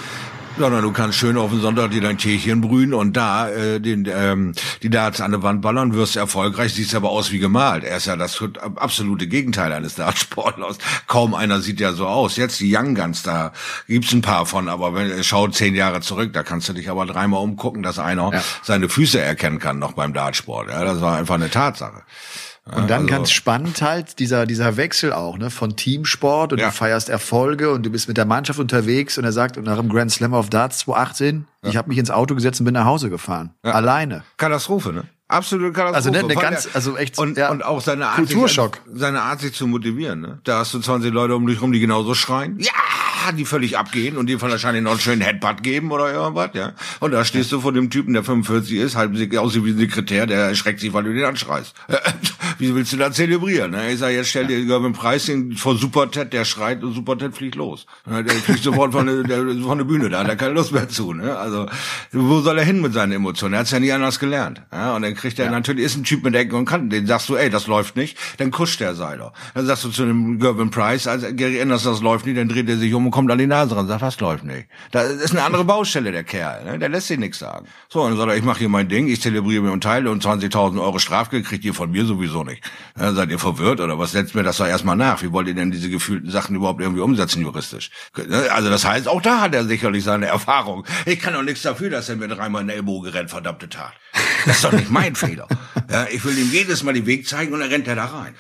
[0.58, 4.08] sondern du kannst schön auf den Sonntag dir dein Teechen brühen und da äh, den,
[4.12, 7.84] ähm, die Darts an der Wand ballern, wirst erfolgreich, siehst aber aus wie gemalt.
[7.84, 8.42] Er ist ja das
[8.76, 10.78] absolute Gegenteil eines Dartsportlers.
[11.08, 12.38] Kaum einer sieht ja so aus.
[12.38, 13.52] Jetzt die Young Guns, da
[13.88, 17.06] gibt's ein paar von, aber wenn schau zehn Jahre zurück, da kannst du dich aber
[17.06, 18.42] dreimal umgucken, dass einer ja.
[18.62, 20.70] seine Füße erkennen kann noch beim Dartsport.
[20.70, 22.04] Ja, das war einfach eine Tatsache.
[22.66, 26.68] Und dann also, ganz spannend halt dieser dieser Wechsel auch ne von Teamsport und ja.
[26.68, 29.76] du feierst Erfolge und du bist mit der Mannschaft unterwegs und er sagt und nach
[29.76, 31.70] dem Grand Slam of Darts 2018 ja.
[31.70, 33.74] ich habe mich ins Auto gesetzt und bin nach Hause gefahren ja.
[33.74, 37.82] alleine Katastrophe ne absolute Katastrophe also ne, eine ganz also echt und, ja, und auch
[37.82, 41.36] seine Art Kulturschock sich, seine Art sich zu motivieren ne da hast du 20 Leute
[41.36, 42.72] um dich rum die genauso schreien ja
[43.32, 46.74] die völlig abgehen und dir wahrscheinlich noch einen schönen Headbutt geben oder irgendwas, ja.
[47.00, 50.26] Und da stehst du vor dem Typen, der 45 ist, halb aussieht wie ein Sekretär,
[50.26, 51.74] der erschreckt sich, weil du den anschreist.
[52.60, 53.72] Wie willst du da zelebrieren?
[53.72, 53.92] Ne?
[53.92, 57.36] Ich sag, jetzt stell dir Gervin Preis vor Super Ted, der schreit und Super Ted
[57.36, 57.86] fliegt los.
[58.06, 60.90] Der fliegt sofort von der, der, von der Bühne, da hat er keine Lust mehr
[60.90, 61.14] zu.
[61.14, 61.36] Ne?
[61.38, 61.68] Also,
[62.12, 63.54] wo soll er hin mit seinen Emotionen?
[63.54, 64.62] Er hat's ja nie anders gelernt.
[64.72, 64.96] Ja?
[64.96, 65.52] Und dann kriegt er ja.
[65.52, 68.18] natürlich, ist ein Typ mit Ecken und Kanten, den sagst du, ey, das läuft nicht,
[68.38, 69.34] dann kuscht der Seiler.
[69.54, 72.70] Dann sagst du zu dem Gervin Price, als Gary Anderson, das läuft nicht, dann dreht
[72.70, 74.68] er sich um und kommt an die Nase ran und sagt, was läuft nicht.
[74.92, 76.64] Da ist eine andere Baustelle, der Kerl.
[76.66, 76.80] Ne?
[76.80, 77.68] Der lässt sich nichts sagen.
[77.90, 80.12] So, und dann sagt er, ich mache hier mein Ding, ich zelebriere mir und teile
[80.12, 82.53] und 20.000 Euro Strafgeld kriegt ihr von mir sowieso nicht.
[83.00, 85.22] Ja, seid ihr verwirrt oder was setzt mir das doch erstmal nach?
[85.22, 87.92] Wie wollt ihr denn diese gefühlten Sachen überhaupt irgendwie umsetzen juristisch?
[88.52, 90.86] Also das heißt, auch da hat er sicherlich seine Erfahrung.
[91.06, 93.94] Ich kann doch nichts dafür, dass er mir dreimal in den Ellbogen rennt, verdammte Tat.
[94.46, 95.48] Das ist doch nicht mein Fehler.
[95.90, 98.36] Ja, ich will ihm jedes Mal den Weg zeigen und dann rennt er da rein.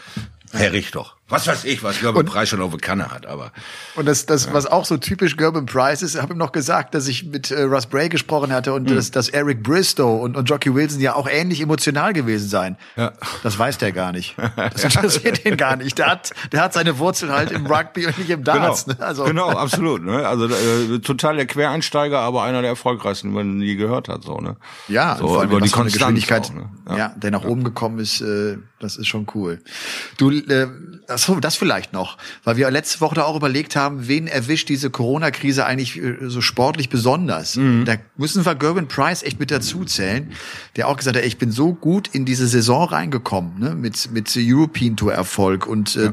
[0.51, 1.13] Herr Richter.
[1.33, 3.51] Was weiß ich, was Gerben Price schon auf der Kanne hat, aber.
[3.95, 4.53] Und das, das ja.
[4.53, 7.63] was auch so typisch Gerben Price ist, habe ihm noch gesagt, dass ich mit äh,
[7.63, 8.95] Russ Bray gesprochen hatte und mhm.
[8.95, 12.77] dass, dass Eric Bristow und, und Jockey Wilson ja auch ähnlich emotional gewesen seien.
[12.95, 13.13] Ja.
[13.41, 14.35] Das weiß der gar nicht.
[14.73, 15.97] Das interessiert ihn gar nicht.
[15.97, 18.85] Der hat, der hat seine Wurzeln halt im Rugby und nicht im Darts.
[18.85, 19.05] Genau, ne?
[19.05, 19.23] also.
[19.23, 20.03] genau absolut.
[20.03, 20.27] Ne?
[20.27, 24.23] Also äh, total der Quereinsteiger, aber einer der erfolgreichsten, die man nie gehört hat.
[24.23, 24.55] So, ne?
[24.87, 26.69] Ja, so, über die Geschwindigkeit, auch, ne?
[26.89, 26.97] ja.
[26.97, 27.13] ja.
[27.15, 29.61] der nach oben gekommen ist, äh, das ist schon cool.
[30.17, 30.67] Du, äh,
[31.07, 34.69] das so, das vielleicht noch, weil wir letzte Woche da auch überlegt haben, wen erwischt
[34.69, 37.55] diese Corona-Krise eigentlich äh, so sportlich besonders.
[37.55, 37.85] Mhm.
[37.85, 40.31] Da müssen wir Gerben Price echt mit dazu zählen,
[40.75, 44.11] der auch gesagt hat, ey, ich bin so gut in diese Saison reingekommen, ne, mit
[44.11, 46.11] mit European Tour Erfolg und äh,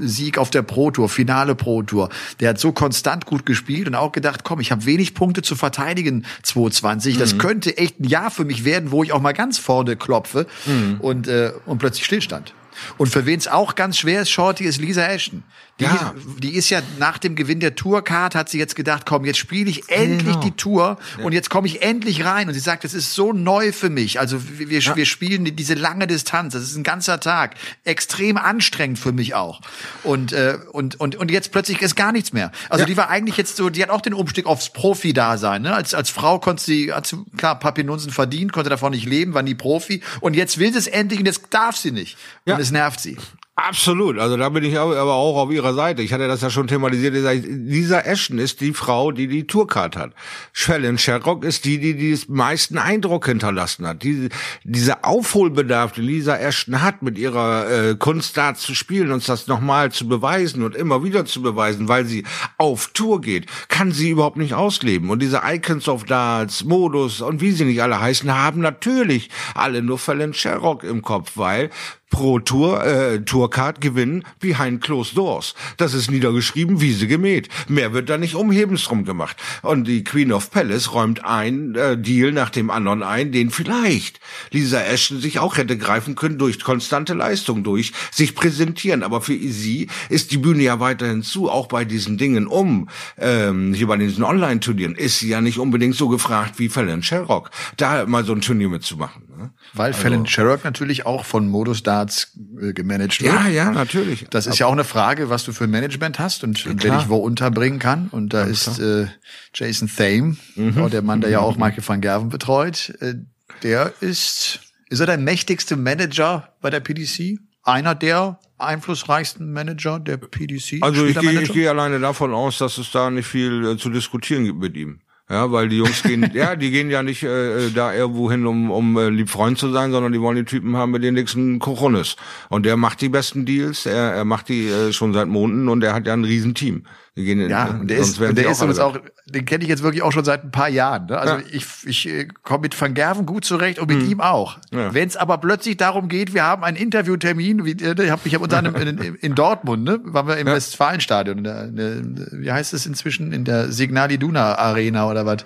[0.00, 2.08] Sieg auf der Pro Tour, Finale Pro Tour.
[2.40, 5.56] Der hat so konstant gut gespielt und auch gedacht, komm, ich habe wenig Punkte zu
[5.56, 7.18] verteidigen 2020.
[7.18, 7.38] Das mhm.
[7.38, 11.00] könnte echt ein Jahr für mich werden, wo ich auch mal ganz vorne klopfe mhm.
[11.00, 12.54] und äh, und plötzlich Stillstand.
[12.98, 15.42] Und für wen es auch ganz schwer ist, Shorty, ist Lisa Ashton.
[15.80, 16.14] Die, ja.
[16.38, 19.70] die ist ja nach dem Gewinn der Tourcard, hat sie jetzt gedacht, komm, jetzt spiele
[19.70, 20.40] ich endlich genau.
[20.40, 21.24] die Tour ja.
[21.24, 22.46] und jetzt komme ich endlich rein.
[22.48, 24.20] Und sie sagt, das ist so neu für mich.
[24.20, 24.94] Also wir, ja.
[24.94, 27.54] wir spielen diese lange Distanz, das ist ein ganzer Tag.
[27.84, 29.60] Extrem anstrengend für mich auch.
[30.04, 32.52] Und, äh, und, und, und jetzt plötzlich ist gar nichts mehr.
[32.68, 35.62] Also die war eigentlich jetzt so, die hat auch den Umstieg aufs Profi-Dasein.
[35.62, 35.74] Ne?
[35.74, 39.42] Als, als Frau konnte sie, hat sie klar Papinunsen verdient, konnte davon nicht leben, war
[39.42, 40.02] nie Profi.
[40.20, 42.18] Und jetzt will sie es endlich und jetzt darf sie nicht.
[42.44, 43.16] Und es nervt sie.
[43.54, 46.00] Absolut, also da bin ich aber auch auf ihrer Seite.
[46.00, 47.14] Ich hatte das ja schon thematisiert.
[47.44, 50.14] Lisa Ashton ist die Frau, die die Tourcard hat.
[50.54, 54.04] Fallon Sherrock ist die, die den meisten Eindruck hinterlassen hat.
[54.04, 54.30] Die,
[54.64, 59.46] dieser Aufholbedarf, den Lisa Ashton hat, mit ihrer äh, Kunst da zu spielen, uns das
[59.48, 62.24] nochmal zu beweisen und immer wieder zu beweisen, weil sie
[62.56, 65.10] auf Tour geht, kann sie überhaupt nicht ausleben.
[65.10, 69.82] Und diese Icons of Darts, Modus und wie sie nicht alle heißen, haben natürlich alle
[69.82, 71.68] nur Fallon Sherrock im Kopf, weil
[72.12, 75.54] pro Tour, äh, Tourcard gewinnen behind closed doors.
[75.78, 77.48] Das ist niedergeschrieben, wie sie gemäht.
[77.66, 79.36] Mehr wird da nicht umhebens drum gemacht.
[79.62, 84.20] Und die Queen of Palace räumt ein äh, Deal nach dem anderen ein, den vielleicht
[84.50, 89.02] Lisa Ashton sich auch hätte greifen können durch konstante Leistung, durch sich präsentieren.
[89.02, 93.72] Aber für sie ist die Bühne ja weiterhin zu, auch bei diesen Dingen um, ähm,
[93.72, 98.04] hier bei diesen Online-Turnieren, ist sie ja nicht unbedingt so gefragt wie Fallon Sherrock, da
[98.04, 99.31] mal so ein Turnier mitzumachen.
[99.42, 99.50] Ne?
[99.74, 103.34] Weil also, Fallon Sherrock natürlich auch von Modus Darts äh, gemanagt wird.
[103.34, 104.26] Ja, ja, natürlich.
[104.30, 106.98] Das ist ja auch eine Frage, was du für ein Management hast und, ja, wer
[106.98, 108.08] dich wo unterbringen kann.
[108.08, 109.06] Und da ja, ist äh,
[109.54, 110.90] Jason Thame, mhm.
[110.90, 113.14] der Mann, der ja auch Michael van Gerven betreut, äh,
[113.62, 117.38] der ist, ist er der mächtigste Manager bei der PDC?
[117.64, 120.82] Einer der einflussreichsten Manager der PDC?
[120.82, 123.90] Also ich gehe, ich gehe alleine davon aus, dass es da nicht viel äh, zu
[123.90, 125.00] diskutieren gibt mit ihm.
[125.32, 128.70] Ja, weil die Jungs gehen, ja, die gehen ja nicht äh, da irgendwo hin, um,
[128.70, 131.58] um äh, lieb Freund zu sein, sondern die wollen die Typen haben mit den nächsten
[131.58, 132.16] Kochonis.
[132.50, 135.82] Und der macht die besten Deals, er, er macht die äh, schon seit Monaten und
[135.82, 136.82] er hat ja ein Riesenteam.
[137.14, 138.96] Wir gehen in, ja, und der ist, der ist uns auch,
[139.26, 141.06] den kenne ich jetzt wirklich auch schon seit ein paar Jahren.
[141.06, 141.18] Ne?
[141.18, 141.42] Also ja.
[141.52, 144.12] ich, ich äh, komme mit Van Gerven gut zurecht und mit mhm.
[144.12, 144.56] ihm auch.
[144.70, 144.94] Ja.
[144.94, 148.34] Wenn es aber plötzlich darum geht, wir haben einen Interviewtermin, wie, äh, ich habe ich
[148.34, 150.54] hab unter anderem in, in, Dortmund, ne, waren wir im ja.
[150.54, 155.26] Westfalenstadion, in der, in der, wie heißt es inzwischen, in der Signal Iduna Arena oder
[155.26, 155.44] was.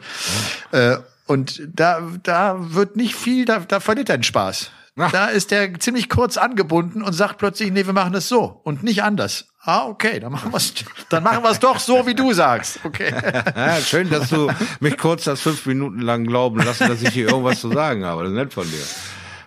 [0.71, 4.71] Äh, und da, da wird nicht viel, da, da verliert er den Spaß.
[4.99, 5.13] Ach.
[5.13, 8.83] Da ist der ziemlich kurz angebunden und sagt plötzlich, nee, wir machen es so und
[8.83, 9.49] nicht anders.
[9.61, 10.73] Ah, okay, dann machen wir es,
[11.11, 12.81] dann machen wir es doch so, wie du sagst.
[12.85, 13.13] Okay.
[13.57, 17.29] ja, schön, dass du mich kurz das fünf Minuten lang glauben lassen, dass ich hier
[17.29, 18.23] irgendwas zu sagen habe.
[18.23, 18.85] Das ist nett von dir.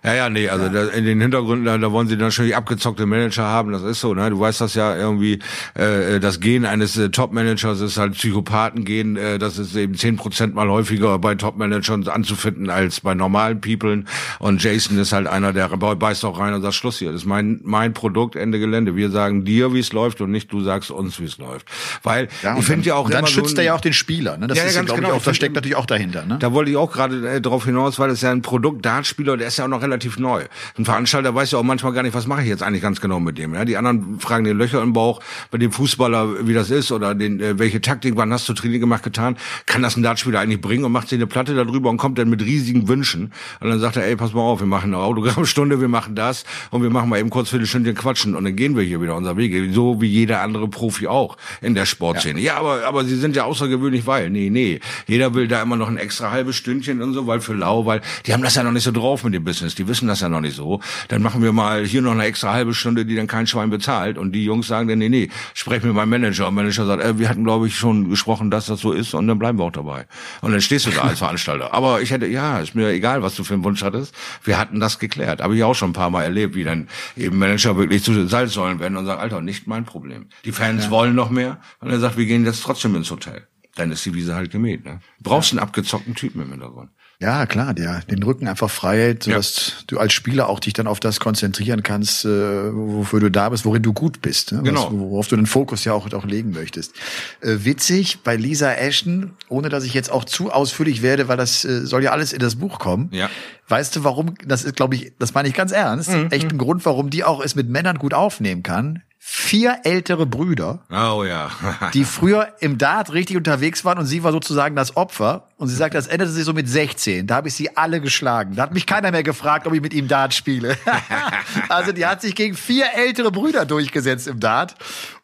[0.04, 3.44] Ja, ja, nee, also Da, in den Hintergründen, da, da wollen sie natürlich abgezockte Manager
[3.44, 4.30] haben, das ist so, ne?
[4.30, 5.40] Du weißt das ja irgendwie,
[5.76, 10.56] äh, das Gen eines äh, Top-Managers ist halt Psychopathen-Gen, äh, das ist eben zehn Prozent
[10.56, 14.08] mal häufiger bei Top-Managern anzufinden als bei normalen Peoplen
[14.40, 17.28] und Jason ist halt einer, der beißt auch rein und sagt, Schluss hier, das ist
[17.28, 18.96] mein, mein Produkt, Ende Gelände.
[18.96, 21.68] Wir sagen dir, wie es läuft und nicht du sagst uns, wie es läuft.
[22.04, 24.48] Weil, ja, ich finde ja auch Dann schützt so er ja auch den Spieler, ne?
[24.48, 25.14] Das ja, ist ja, glaube genau.
[25.14, 26.38] ich, auch, das steckt natürlich auch dahinter, ne?
[26.40, 29.48] Da wollte ich auch gerade äh, darauf hinaus, weil es ja ein Produkt, Dartspieler, der
[29.48, 30.45] ist ja auch noch relativ neu.
[30.78, 33.19] Ein Veranstalter weiß ja auch manchmal gar nicht, was mache ich jetzt eigentlich ganz genau
[33.19, 33.54] mit dem.
[33.54, 33.65] Ja?
[33.65, 35.21] Die anderen fragen den Löcher im Bauch
[35.52, 38.80] bei dem Fußballer, wie das ist oder den, äh, welche Taktik, wann hast du Training
[38.80, 39.38] gemacht, getan.
[39.65, 42.30] Kann das ein Dartspieler eigentlich bringen und macht sich eine Platte darüber und kommt dann
[42.30, 43.34] mit riesigen Wünschen.
[43.60, 46.45] Und dann sagt er, ey, pass mal auf, wir machen eine Autogrammstunde, wir machen das
[46.69, 49.02] und wir machen mal eben kurz für die Stunde quatschen und dann gehen wir hier
[49.02, 49.71] wieder unser Wege.
[49.73, 52.39] So wie jeder andere Profi auch in der Sportszene.
[52.39, 54.80] Ja, ja aber, aber sie sind ja außergewöhnlich, weil, nee, nee.
[55.08, 58.02] Jeder will da immer noch ein extra halbes Stündchen und so, weil für lau, weil
[58.25, 59.75] die haben das ja noch nicht so drauf mit dem Business.
[59.80, 60.82] Die wissen das ja noch nicht so.
[61.08, 64.18] Dann machen wir mal hier noch eine extra halbe Stunde, die dann kein Schwein bezahlt.
[64.18, 66.50] Und die Jungs sagen dann, nee, nee, sprech mit meinem Manager.
[66.50, 69.13] Und Manager sagt, äh, wir hatten, glaube ich, schon gesprochen, dass das so ist.
[69.13, 70.06] Und dann bleiben wir auch dabei.
[70.42, 71.74] Und dann stehst du da als Veranstalter.
[71.74, 74.13] Aber ich hätte, ja, ist mir egal, was du für einen Wunsch hattest.
[74.44, 75.42] Wir hatten das geklärt.
[75.42, 78.80] Habe ich auch schon ein paar Mal erlebt, wie dann eben Manager wirklich zu Salzsäulen
[78.80, 80.28] werden und sagen, Alter, nicht mein Problem.
[80.44, 80.92] Die Fans ja.
[80.92, 81.62] wollen noch mehr.
[81.80, 83.48] Und er sagt, wir gehen jetzt trotzdem ins Hotel.
[83.76, 84.84] Dann ist die Wiese halt gemäht.
[84.84, 85.00] Ne?
[85.20, 85.58] Du brauchst ja.
[85.58, 86.89] einen abgezockten Typen im Hintergrund.
[87.22, 89.84] Ja, klar, der den Rücken einfach frei hält, sodass ja.
[89.88, 92.30] du als Spieler auch dich dann auf das konzentrieren kannst, äh,
[92.74, 94.54] wofür du da bist, worin du gut bist.
[94.54, 94.64] Ne?
[94.64, 94.86] Genau.
[94.86, 96.96] Was, worauf du den Fokus ja auch, auch legen möchtest.
[97.42, 101.66] Äh, witzig, bei Lisa Ashton, ohne dass ich jetzt auch zu ausführlich werde, weil das
[101.66, 103.10] äh, soll ja alles in das Buch kommen.
[103.12, 103.30] Ja.
[103.68, 106.28] Weißt du, warum, das ist, glaube ich, das meine ich ganz ernst, mhm.
[106.32, 110.80] echt ein Grund, warum die auch es mit Männern gut aufnehmen kann vier ältere Brüder,
[110.89, 111.52] oh, ja.
[111.94, 115.44] die früher im Dart richtig unterwegs waren und sie war sozusagen das Opfer.
[115.58, 117.28] Und sie sagt, das endete sich so mit 16.
[117.28, 118.56] Da habe ich sie alle geschlagen.
[118.56, 120.78] Da hat mich keiner mehr gefragt, ob ich mit ihm Dart spiele.
[121.70, 124.76] also die hat sich gegen vier ältere Brüder durchgesetzt im Dart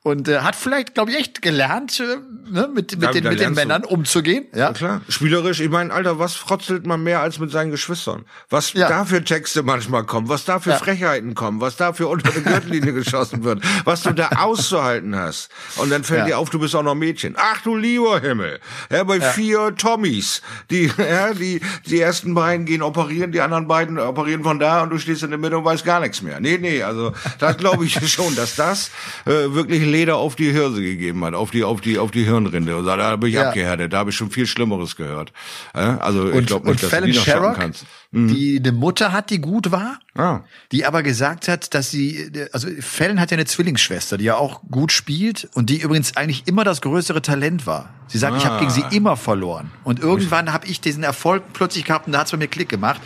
[0.06, 2.18] und äh, hat vielleicht, glaube ich, echt gelernt, äh,
[2.52, 3.88] ne, mit, mit, ja, den, mit den Männern du.
[3.88, 4.46] umzugehen.
[4.54, 4.68] Ja?
[4.68, 5.02] ja, klar.
[5.10, 8.24] Spielerisch, ich meine, Alter, was frotzelt man mehr als mit seinen Geschwistern?
[8.52, 8.88] Was ja.
[8.88, 10.78] da für Texte manchmal kommen, was da für ja.
[10.78, 15.50] Frechheiten kommen, was da für unter die Gürtellinie geschossen wird, was du da auszuhalten hast.
[15.78, 17.34] Und dann fällt dir auf, du bist auch noch Mädchen.
[17.36, 18.60] Ach du lieber Himmel.
[18.92, 23.98] Ja, bei vier Tommys, die, ja, die, die ersten beiden gehen operieren, die anderen beiden
[23.98, 26.40] operieren von da und du stehst in der Mitte und weißt gar nichts mehr.
[26.40, 28.92] Nee, nee, also das glaube ich schon, dass das
[29.26, 32.76] äh, wirklich Leder auf die Hirse gegeben hat, auf die, auf die, auf die Hirnrinde.
[32.76, 33.48] Und da bin ich ja.
[33.48, 33.94] abgehärtet.
[33.94, 35.32] Da habe ich schon viel Schlimmeres gehört.
[35.74, 37.86] Also ich glaube nicht, dass Fallon du die noch Sherrock, kannst.
[38.12, 38.28] Mhm.
[38.28, 40.42] Die eine Mutter hat, die gut war, ah.
[40.72, 44.62] die aber gesagt hat, dass sie, also Fallon hat ja eine Zwillingsschwester, die ja auch
[44.70, 47.90] gut spielt und die übrigens eigentlich immer das größere Talent war.
[48.08, 48.38] Sie sagt, ah.
[48.38, 49.72] ich habe gegen sie immer verloren.
[49.84, 53.02] Und irgendwann habe ich diesen Erfolg plötzlich gehabt und da hat's bei mir Klick gemacht.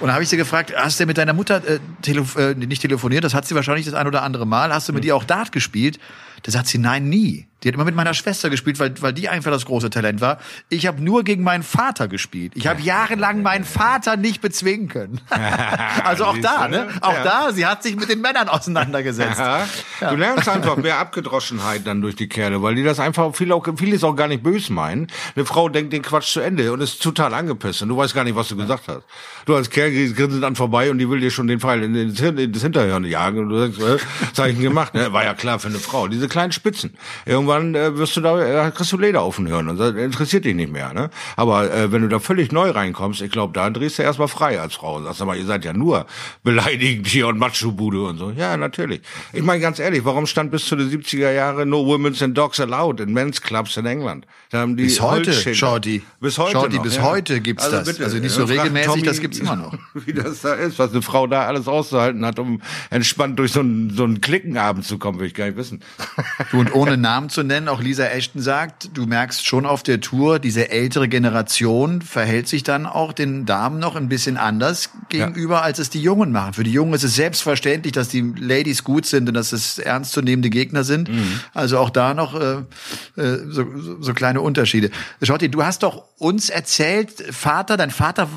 [0.00, 2.82] Und da habe ich sie gefragt, hast du mit deiner Mutter äh, telef äh, nicht
[2.82, 3.24] telefoniert?
[3.24, 4.72] Das hat sie wahrscheinlich das ein oder andere Mal.
[4.72, 5.08] Hast du mit mhm.
[5.08, 5.98] ihr auch Dart gespielt?
[6.44, 7.47] Da sagt sie, nein, nie.
[7.62, 10.38] Die hat immer mit meiner Schwester gespielt, weil, weil die einfach das große Talent war.
[10.68, 12.52] Ich habe nur gegen meinen Vater gespielt.
[12.54, 15.20] Ich habe jahrelang meinen Vater nicht bezwingen können.
[16.04, 16.88] also auch da, ne?
[17.00, 17.24] Auch ja.
[17.24, 19.38] da, sie hat sich mit den Männern auseinandergesetzt.
[19.38, 19.66] Ja.
[20.00, 20.10] Ja.
[20.10, 23.66] Du lernst einfach mehr Abgedroschenheit dann durch die Kerle, weil die das einfach viele auch,
[23.76, 25.08] vieles auch gar nicht böse meinen.
[25.34, 28.22] Eine Frau denkt den Quatsch zu Ende und ist total angepisst und du weißt gar
[28.22, 29.02] nicht, was du gesagt hast.
[29.44, 32.62] Du als Kerl grinsen dann vorbei und die will dir schon den Pfeil in das
[32.62, 35.12] Hinterhirn jagen und du sagst, äh, Zeichen gemacht, ne?
[35.12, 36.06] War ja klar für eine Frau.
[36.06, 36.94] Diese kleinen Spitzen.
[37.48, 40.44] Irgendwann äh, wirst du da, äh, kriegst du Leder auf den Hirn und das interessiert
[40.44, 40.92] dich nicht mehr.
[40.92, 41.10] Ne?
[41.36, 44.60] Aber äh, wenn du da völlig neu reinkommst, ich glaube, da drehst du erstmal frei
[44.60, 46.06] als Frau sagst, aber ihr seid ja nur
[46.42, 48.30] beleidigend hier und Macho-Bude und so.
[48.30, 49.00] Ja, natürlich.
[49.32, 52.60] Ich meine ganz ehrlich, warum stand bis zu den 70er Jahren No Women's and Dogs
[52.60, 54.26] Allowed in Men's Clubs in England?
[54.50, 56.02] Da haben die bis heute, Shorty.
[56.20, 57.02] Bis heute Shorty, noch, bis ja.
[57.02, 57.88] heute gibt's also das.
[57.88, 59.72] Bitte, also nicht so regelmäßig, Tommy, das gibt's immer noch.
[59.94, 63.60] Wie das da ist, was eine Frau da alles auszuhalten hat, um entspannt durch so
[63.60, 65.80] einen, so einen Klickenabend zu kommen, will ich gar nicht wissen.
[66.50, 70.00] Du, und ohne Namen zu nennen, auch Lisa Ashton sagt, du merkst schon auf der
[70.00, 75.56] Tour, diese ältere Generation verhält sich dann auch den Damen noch ein bisschen anders gegenüber,
[75.56, 75.60] ja.
[75.62, 76.54] als es die Jungen machen.
[76.54, 80.50] Für die Jungen ist es selbstverständlich, dass die Ladies gut sind und dass es ernstzunehmende
[80.50, 81.08] Gegner sind.
[81.08, 81.40] Mhm.
[81.54, 82.62] Also auch da noch äh,
[83.16, 83.66] äh so,
[84.00, 84.90] so kleine Unterschiede.
[85.22, 88.28] Schotti, du hast doch uns erzählt, Vater, dein Vater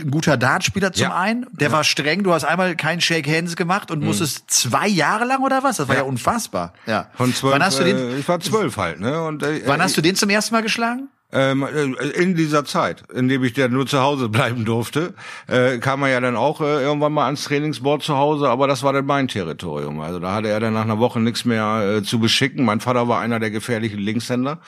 [0.00, 1.16] ein guter Dartspieler zum ja.
[1.16, 1.72] einen, der ja.
[1.72, 4.06] war streng, du hast einmal kein Shake Hands gemacht und mhm.
[4.06, 5.78] musstest zwei Jahre lang oder was?
[5.78, 6.72] Das war ja, ja unfassbar.
[6.86, 7.08] Ja.
[7.14, 9.22] Von zwölf, wann hast du den, äh, ich war zwölf halt, ne?
[9.22, 11.08] Und, äh, wann hast du den zum ersten Mal geschlagen?
[11.32, 15.14] Ähm, äh, in dieser Zeit, in dem ich dann nur zu Hause bleiben durfte,
[15.46, 18.82] äh, kam er ja dann auch äh, irgendwann mal ans Trainingsboard zu Hause, aber das
[18.82, 20.00] war dann mein Territorium.
[20.00, 22.64] Also da hatte er dann nach einer Woche nichts mehr äh, zu beschicken.
[22.64, 24.58] Mein Vater war einer der gefährlichen Linkshänder.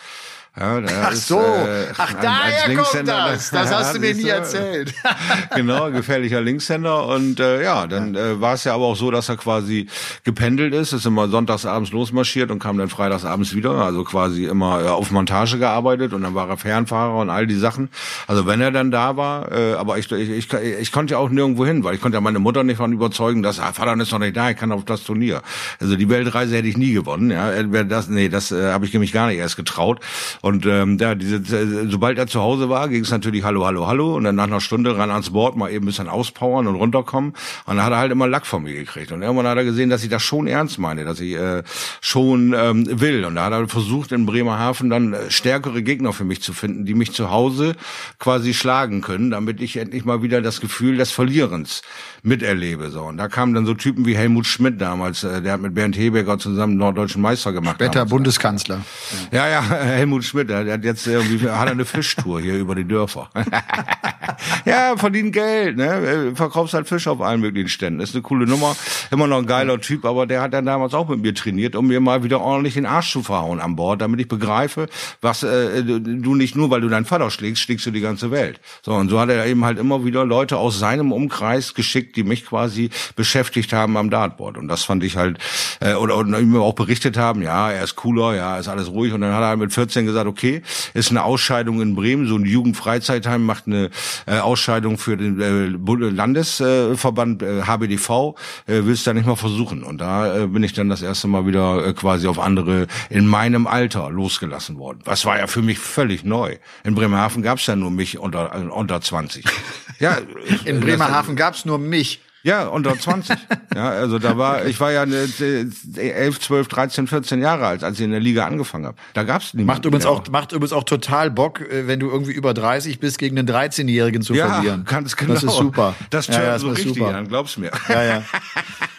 [0.54, 3.50] Ja, Ach so, äh, ach daher kommt das.
[3.50, 4.92] Das ja, hast du mir nie erzählt.
[5.54, 9.30] genau, gefährlicher Linkshänder und äh, ja, dann äh, war es ja aber auch so, dass
[9.30, 9.86] er quasi
[10.24, 14.88] gependelt ist, ist immer sonntagsabends losmarschiert und kam dann freitagsabends wieder, also quasi immer äh,
[14.88, 17.88] auf Montage gearbeitet und dann war er Fernfahrer und all die Sachen.
[18.26, 21.30] Also wenn er dann da war, äh, aber ich, ich, ich, ich konnte ja auch
[21.30, 24.12] nirgendwo hin, weil ich konnte ja meine Mutter nicht von überzeugen, dass ah, Vater ist
[24.12, 25.40] noch nicht da, ich kann auf das Turnier.
[25.80, 29.14] Also die Weltreise hätte ich nie gewonnen, ja, das, nee, das äh, habe ich mich
[29.14, 30.00] gar nicht erst getraut.
[30.42, 34.16] Und ähm, ja, diese, sobald er zu Hause war, ging es natürlich Hallo, Hallo, Hallo.
[34.16, 37.30] Und dann nach einer Stunde ran ans Board mal eben ein bisschen auspowern und runterkommen.
[37.64, 39.12] Und dann hat er halt immer Lack von mir gekriegt.
[39.12, 41.62] Und irgendwann hat er gesehen, dass ich das schon ernst meine, dass ich äh,
[42.00, 43.24] schon ähm, will.
[43.24, 46.84] Und da hat er versucht, in Bremerhaven dann äh, stärkere Gegner für mich zu finden,
[46.84, 47.76] die mich zu Hause
[48.18, 51.82] quasi schlagen können, damit ich endlich mal wieder das Gefühl des Verlierens
[52.22, 52.90] miterlebe.
[52.90, 53.02] So.
[53.02, 55.96] Und da kamen dann so Typen wie Helmut Schmidt damals, äh, der hat mit Bernd
[55.96, 57.76] Hebecker zusammen norddeutschen Meister gemacht.
[57.76, 58.82] Später Bundeskanzler.
[59.30, 62.86] Ja, ja, Helmut Schmidt, der, der hat jetzt irgendwie hat eine Fischtour hier über die
[62.86, 63.28] Dörfer.
[64.64, 66.32] ja, verdient Geld, ne?
[66.34, 68.00] Verkaufst halt Fisch auf allen möglichen Ständen.
[68.00, 68.76] Ist eine coole Nummer.
[69.10, 71.86] Immer noch ein geiler Typ, aber der hat dann damals auch mit mir trainiert, um
[71.86, 74.88] mir mal wieder ordentlich den Arsch zu verhauen an Bord, damit ich begreife,
[75.20, 78.60] was äh, du nicht nur, weil du deinen Vater schlägst, schlägst du die ganze Welt.
[78.82, 82.24] So, und so hat er eben halt immer wieder Leute aus seinem Umkreis geschickt, die
[82.24, 84.58] mich quasi beschäftigt haben am Dartboard.
[84.58, 85.38] Und das fand ich halt,
[85.80, 89.12] äh, oder, oder mir auch berichtet haben, ja, er ist cooler, ja, ist alles ruhig.
[89.12, 90.62] Und dann hat er mit 14 gesagt, okay,
[90.94, 93.90] ist eine Ausscheidung in Bremen, so ein Jugendfreizeitheim macht eine
[94.26, 95.66] äh, Ausscheidung für den äh,
[96.10, 98.34] Landesverband äh, HBDV,
[98.66, 99.82] äh, willst du da nicht mal versuchen.
[99.82, 103.26] Und da äh, bin ich dann das erste Mal wieder äh, quasi auf andere in
[103.26, 105.00] meinem Alter losgelassen worden.
[105.04, 106.56] Was war ja für mich völlig neu.
[106.84, 109.44] In Bremerhaven gab es ja nur mich unter, unter 20.
[109.98, 110.18] ja,
[110.64, 112.20] in Bremerhaven gab es nur mich.
[112.42, 113.36] Ja, unter 20.
[113.74, 118.04] ja, also da war, ich war ja 11, 12, 13, 14 Jahre alt, als ich
[118.04, 118.96] in der Liga angefangen habe.
[119.14, 119.66] Da gab's niemanden.
[119.66, 123.18] Macht übrigens auch, macht übrigens auch total Bock, äh, wenn du irgendwie über 30 bist,
[123.18, 124.84] gegen einen 13-Jährigen zu ja, verlieren.
[124.84, 125.34] ganz genau.
[125.34, 125.94] Das ist super.
[126.10, 127.14] Das ja, ja, so richtig super.
[127.14, 127.70] an, glaub's mir.
[127.88, 128.22] Ja, ja.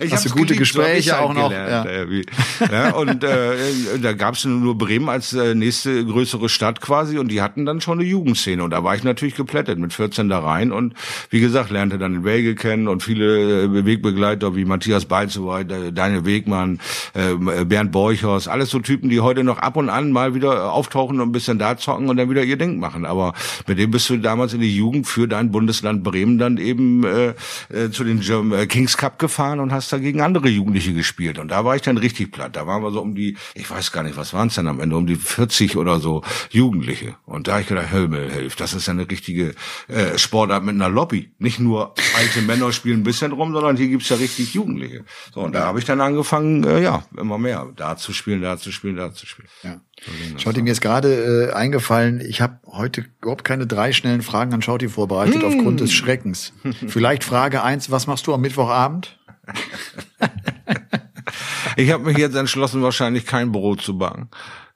[0.00, 1.50] Ich Hast du gute geliebt, Gespräche so auch noch?
[1.50, 1.84] Ja.
[1.84, 2.94] ja.
[2.94, 3.56] und äh,
[4.00, 7.80] da gab es nur Bremen als äh, nächste größere Stadt quasi und die hatten dann
[7.80, 10.94] schon eine Jugendszene und da war ich natürlich geplättet mit 14 da rein und
[11.30, 15.92] wie gesagt lernte dann den Wege kennen und viele äh, Wegbegleiter wie Matthias Balzeweit, äh,
[15.92, 16.80] Daniel Wegmann,
[17.14, 21.20] äh, Bernd Borchers, alles so Typen, die heute noch ab und an mal wieder auftauchen
[21.20, 23.04] und ein bisschen da zocken und dann wieder ihr Ding machen.
[23.04, 23.34] Aber
[23.66, 27.34] mit dem bist du damals in die Jugend für dein Bundesland Bremen dann eben äh,
[27.70, 28.20] äh, zu den
[28.52, 31.38] äh, Kings Cup gefahren und hast da gegen andere Jugendliche gespielt.
[31.38, 32.54] Und da war ich dann richtig platt.
[32.54, 34.80] Da waren wir so um die, ich weiß gar nicht, was waren es denn am
[34.80, 37.16] Ende, um die 40 oder so Jugendliche.
[37.24, 38.60] Und da habe ich gedacht, Hölmel hilft.
[38.60, 39.54] Das ist ja eine richtige
[39.88, 41.32] äh, Sportart mit einer Lobby.
[41.38, 45.04] Nicht nur alte Männer spielen ein bisschen rum, sondern hier gibt's ja richtig Jugendliche.
[45.34, 48.56] So, und da habe ich dann angefangen, äh, ja, immer mehr da zu spielen, da
[48.56, 49.48] zu spielen, da zu spielen.
[49.62, 49.80] Ja.
[50.36, 54.62] Schauti, mir ist gerade äh, eingefallen, ich habe heute überhaupt keine drei schnellen Fragen an
[54.62, 55.44] Schauti vorbereitet, hm.
[55.44, 56.52] aufgrund des Schreckens.
[56.86, 59.18] Vielleicht Frage eins, was machst du am Mittwochabend?
[61.76, 64.28] ich habe mich jetzt entschlossen, wahrscheinlich kein Brot zu backen.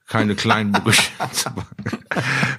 [0.07, 2.03] Keine kleinen Brötchen zu backen.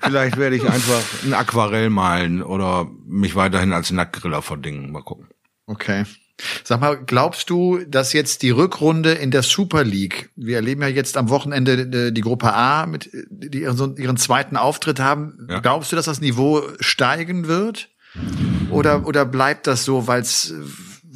[0.00, 4.90] Vielleicht werde ich einfach ein Aquarell malen oder mich weiterhin als Nacktgriller verdingen.
[4.90, 5.28] Mal gucken.
[5.66, 6.04] Okay.
[6.64, 10.88] Sag mal, glaubst du, dass jetzt die Rückrunde in der Super League, wir erleben ja
[10.88, 15.60] jetzt am Wochenende die Gruppe A, mit, die ihren, ihren zweiten Auftritt haben, ja.
[15.60, 17.90] glaubst du, dass das Niveau steigen wird?
[18.70, 20.54] Oder, oder bleibt das so, weil es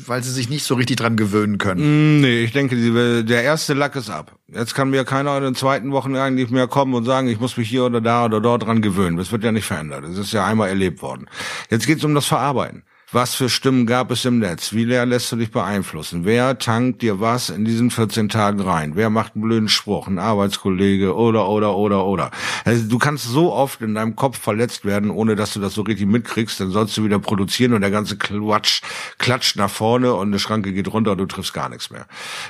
[0.08, 2.18] weil sie sich nicht so richtig dran gewöhnen können.
[2.18, 4.38] Mm, nee, ich denke, der erste Lack ist ab.
[4.48, 7.56] Jetzt kann mir keiner in den zweiten Wochen eigentlich mehr kommen und sagen, ich muss
[7.56, 9.16] mich hier oder da oder dort dran gewöhnen.
[9.16, 10.04] Das wird ja nicht verändert.
[10.04, 11.26] Das ist ja einmal erlebt worden.
[11.70, 12.84] Jetzt geht's um das Verarbeiten.
[13.12, 14.72] Was für Stimmen gab es im Netz?
[14.72, 16.24] Wie leer lässt du dich beeinflussen?
[16.24, 18.96] Wer tankt dir was in diesen 14 Tagen rein?
[18.96, 20.08] Wer macht einen blöden Spruch?
[20.08, 22.32] Ein Arbeitskollege oder, oder, oder, oder.
[22.64, 25.82] Also du kannst so oft in deinem Kopf verletzt werden, ohne dass du das so
[25.82, 26.58] richtig mitkriegst.
[26.58, 28.82] Dann sollst du wieder produzieren und der ganze Quatsch
[29.18, 32.06] klatscht nach vorne und eine Schranke geht runter und du triffst gar nichts mehr.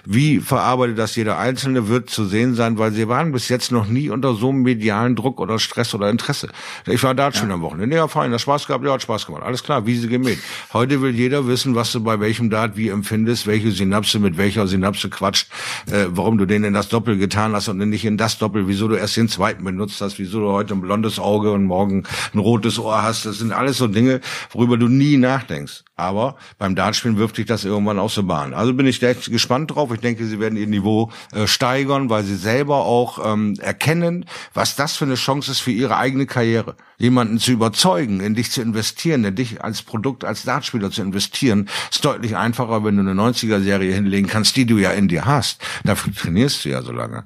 [0.06, 3.88] Wie verarbeitet das jeder Einzelne wird zu sehen sein, weil sie waren bis jetzt noch
[3.88, 6.48] nie unter so einem medialen Druck oder Stress oder Interesse.
[6.86, 7.56] Ich war da schon ja.
[7.56, 7.94] am Wochenende.
[7.94, 9.42] Ja, fein, das Spaß gehabt, ja, hat Spaß gemacht.
[9.42, 10.38] Alles klar, wie sie gemäht.
[10.72, 14.66] Heute will jeder wissen, was du bei welchem Dart wie empfindest, welche Synapse mit welcher
[14.66, 15.48] Synapse quatscht,
[15.90, 18.88] äh, warum du den in das Doppel getan hast und nicht in das Doppel, wieso
[18.88, 22.38] du erst den zweiten benutzt hast, wieso du heute ein blondes Auge und morgen ein
[22.38, 23.26] rotes Ohr hast.
[23.26, 24.20] Das sind alles so Dinge,
[24.50, 25.84] worüber du nie nachdenkst.
[25.98, 28.52] Aber beim Dartspielen wirft sich das irgendwann aus der Bahn.
[28.52, 29.90] Also bin ich echt gespannt drauf.
[29.94, 34.76] Ich denke, sie werden ihr Niveau äh, steigern, weil sie selber auch ähm, erkennen, was
[34.76, 36.76] das für eine Chance ist für ihre eigene Karriere.
[36.98, 41.68] Jemanden zu überzeugen, in dich zu investieren, in dich als Produkt, als Dartspieler zu investieren,
[41.90, 45.62] ist deutlich einfacher, wenn du eine 90er-Serie hinlegen kannst, die du ja in dir hast.
[45.84, 47.24] Dafür trainierst du ja so lange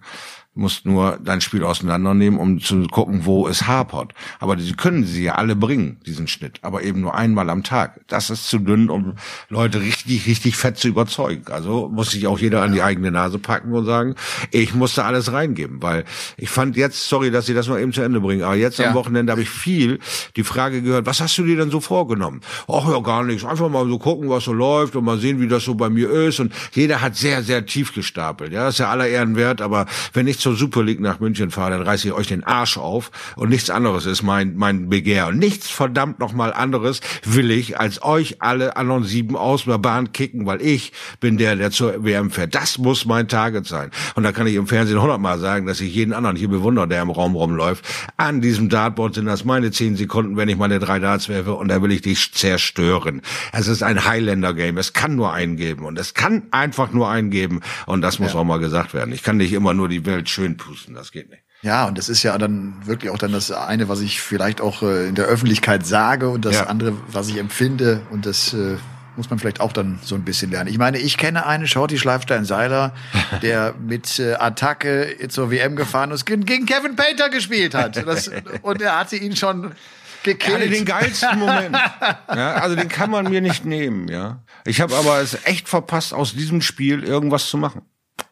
[0.55, 4.15] musst nur dein Spiel auseinandernehmen, um zu gucken, wo es hapert.
[4.41, 8.01] Aber sie können sie ja alle bringen, diesen Schnitt, aber eben nur einmal am Tag.
[8.09, 9.15] Das ist zu dünn, um
[9.49, 11.45] Leute richtig, richtig fett zu überzeugen.
[11.53, 14.17] Also muss sich auch jeder an die eigene Nase packen und sagen,
[14.51, 16.05] ich musste alles reingeben, weil
[16.37, 18.89] ich fand jetzt, sorry, dass sie das noch eben zu Ende bringen, aber jetzt ja.
[18.89, 20.01] am Wochenende habe ich viel
[20.37, 22.41] die Frage gehört, was hast du dir denn so vorgenommen?
[22.67, 23.45] Ach ja, gar nichts.
[23.45, 26.11] Einfach mal so gucken, was so läuft und mal sehen, wie das so bei mir
[26.11, 26.41] ist.
[26.41, 28.53] Und jeder hat sehr, sehr tief gestapelt.
[28.53, 31.51] Ja, das ist ja aller Ehren wert, aber wenn ich zur Super League nach München
[31.51, 35.29] fahre, dann reiße ich euch den Arsch auf und nichts anderes ist mein, mein Begehr.
[35.29, 40.13] Und nichts verdammt nochmal anderes will ich, als euch alle anderen sieben aus der Bahn
[40.13, 42.55] kicken, weil ich bin der, der zur WM fährt.
[42.55, 43.91] Das muss mein Target sein.
[44.15, 47.03] Und da kann ich im Fernsehen hundertmal sagen, dass ich jeden anderen hier bewundere, der
[47.03, 47.85] im Raum rumläuft.
[48.17, 51.69] An diesem Dartboard sind das meine zehn Sekunden, wenn ich meine drei Darts werfe und
[51.69, 53.23] da will ich dich zerstören.
[53.53, 54.79] Es ist ein Highlander-Game.
[54.79, 58.33] Es kann nur einen geben und es kann einfach nur einen geben und das muss
[58.33, 58.41] ja.
[58.41, 59.13] auch mal gesagt werden.
[59.13, 61.43] Ich kann nicht immer nur die Welt schön pusten, das geht nicht.
[61.63, 64.83] Ja, und das ist ja dann wirklich auch dann das eine, was ich vielleicht auch
[64.83, 66.67] äh, in der Öffentlichkeit sage und das ja.
[66.67, 68.77] andere, was ich empfinde und das äh,
[69.17, 70.71] muss man vielleicht auch dann so ein bisschen lernen.
[70.71, 72.95] Ich meine, ich kenne einen Shorty Schleifstein-Seiler,
[73.43, 77.97] der mit äh, Attacke zur WM gefahren ist, gegen Kevin Pater gespielt hat.
[78.07, 78.31] Das,
[78.63, 79.73] und er hatte ihn schon
[80.23, 80.55] gekillt.
[80.55, 81.77] Er hatte den geilsten Moment.
[82.35, 84.43] ja, also den kann man mir nicht nehmen, ja.
[84.65, 87.83] Ich habe aber es echt verpasst, aus diesem Spiel irgendwas zu machen.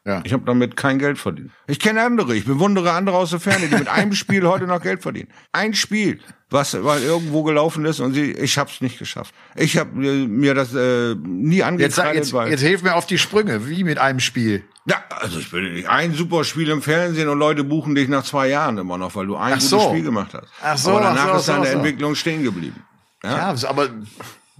[0.04, 0.22] Ja.
[0.24, 1.50] Ich habe damit kein Geld verdient.
[1.66, 4.80] Ich kenne andere, ich bewundere andere aus der Ferne, die mit einem Spiel heute noch
[4.80, 5.28] Geld verdienen.
[5.52, 9.34] Ein Spiel, was weil irgendwo gelaufen ist und sie, ich habe es nicht geschafft.
[9.54, 12.14] Ich habe mir das äh, nie angekreidet.
[12.14, 14.64] Jetzt, jetzt, jetzt hilf mir auf die Sprünge, wie mit einem Spiel.
[14.86, 18.24] Ja, also ich bin nicht ein super Spiel im Fernsehen und Leute buchen dich nach
[18.24, 19.80] zwei Jahren immer noch, weil du ein ach gutes so.
[19.80, 20.48] Spiel gemacht hast.
[20.62, 22.82] Ach so, aber danach ach so, ist deine so, Entwicklung stehen geblieben.
[23.22, 23.90] Ja, ja aber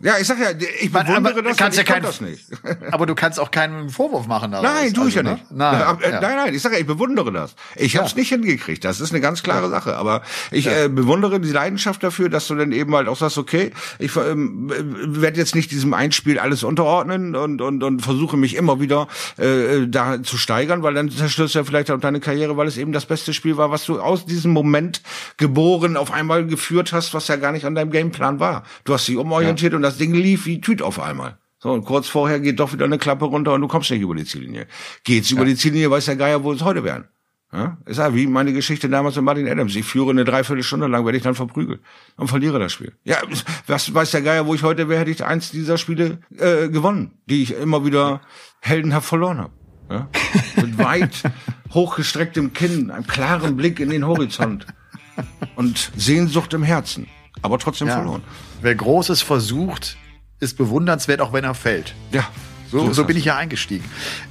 [0.01, 2.44] Ja, ich sag ja, ich bewundere aber, das, kannst ja kein, das nicht.
[2.92, 4.53] aber du kannst auch keinen Vorwurf machen.
[4.53, 4.64] Daraus.
[4.64, 5.51] Nein, tue ich also, ja nicht.
[5.51, 5.57] Ne?
[5.59, 6.20] Nein, ja, ja.
[6.20, 7.57] nein, nein, ich sag ja, ich bewundere das.
[7.74, 7.99] Ich ja.
[7.99, 8.84] habe es nicht hingekriegt.
[8.84, 9.96] Das ist eine ganz klare Sache.
[9.96, 10.22] Aber
[10.53, 14.14] ich äh, bewundere die Leidenschaft dafür, dass du dann eben halt auch sagst, okay, ich
[14.14, 19.09] ähm, werde jetzt nicht diesem Einspiel alles unterordnen und und und versuche mich immer wieder
[19.36, 22.76] äh, da zu steigern, weil dann zerstörst du ja vielleicht auch deine Karriere, weil es
[22.76, 25.03] eben das beste Spiel war, was du aus diesem Moment
[25.38, 28.62] geboren auf einmal geführt hast, was ja gar nicht an deinem Gameplan war.
[28.84, 31.39] Du hast dich umorientiert und das Ding lief wie Tüt auf einmal.
[31.61, 34.14] So, und kurz vorher geht doch wieder eine Klappe runter und du kommst nicht über
[34.14, 34.66] die Ziellinie.
[35.03, 37.09] Geht's über die Ziellinie, weiß der Geier, wo es heute wären.
[37.53, 37.78] Ja?
[37.86, 39.74] Ist ja wie meine Geschichte damals mit Martin Adams.
[39.74, 41.80] Ich führe eine Dreiviertelstunde lang, werde ich dann verprügelt
[42.16, 42.93] und verliere das Spiel.
[43.05, 43.16] Ja,
[43.66, 47.12] was weiß der Geier, wo ich heute wäre, hätte ich eins dieser Spiele äh, gewonnen,
[47.26, 48.20] die ich immer wieder
[48.61, 49.53] heldenhaft verloren habe.
[49.91, 50.09] Ja?
[50.62, 51.22] Mit weit
[51.72, 54.66] hochgestrecktem Kinn, einem klaren Blick in den Horizont
[55.57, 57.07] und Sehnsucht im Herzen,
[57.43, 57.95] aber trotzdem ja.
[57.95, 58.22] verloren.
[58.62, 59.97] Wer Großes versucht,
[60.41, 61.95] ist bewundernswert, auch wenn er fällt.
[62.12, 62.28] Ja.
[62.70, 63.84] So, so bin ich ja eingestiegen.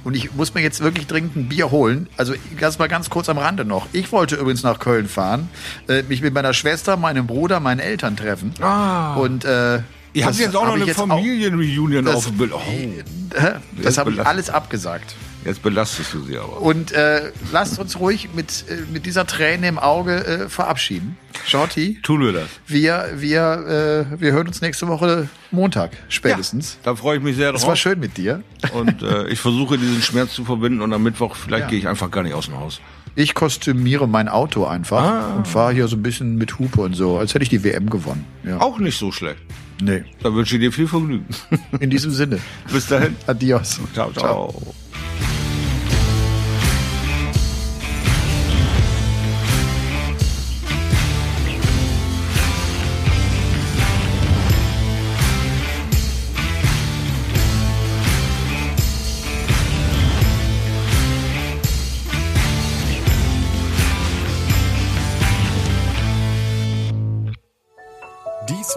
[0.04, 2.08] Und ich muss mir jetzt wirklich dringend ein Bier holen.
[2.16, 3.88] Also das mal ganz kurz am Rande noch.
[3.92, 5.48] Ich wollte übrigens nach Köln fahren,
[5.88, 8.54] äh, mich mit meiner Schwester, meinem Bruder, meinen Eltern treffen.
[8.60, 9.16] Ah.
[9.16, 9.80] Und äh,
[10.14, 12.52] Ihr habt jetzt auch noch eine Familienreunion auf dem Bild.
[12.52, 12.60] Oh.
[13.82, 15.14] Das habe ich alles abgesagt.
[15.48, 16.60] Jetzt belastest du sie aber.
[16.60, 21.16] Und äh, lasst uns ruhig mit, äh, mit dieser Träne im Auge äh, verabschieden.
[21.46, 21.98] Shorty.
[22.02, 22.48] Tun wir das.
[22.66, 26.74] Wir, wir, äh, wir hören uns nächste Woche Montag spätestens.
[26.74, 27.62] Ja, da freue ich mich sehr drauf.
[27.62, 28.42] Es war schön mit dir.
[28.74, 31.70] Und äh, ich versuche diesen Schmerz zu verbinden und am Mittwoch vielleicht ja.
[31.70, 32.82] gehe ich einfach gar nicht aus dem Haus.
[33.14, 35.34] Ich kostümiere mein Auto einfach ah.
[35.34, 37.88] und fahre hier so ein bisschen mit Hupe und so, als hätte ich die WM
[37.88, 38.26] gewonnen.
[38.44, 38.60] Ja.
[38.60, 39.40] Auch nicht so schlecht.
[39.80, 40.04] Nee.
[40.22, 41.26] Da wünsche ich dir viel Vergnügen.
[41.80, 42.38] In diesem Sinne.
[42.70, 43.16] Bis dahin.
[43.26, 43.80] Adios.
[43.94, 44.12] ciao.
[44.12, 44.52] ciao.
[44.52, 44.74] ciao.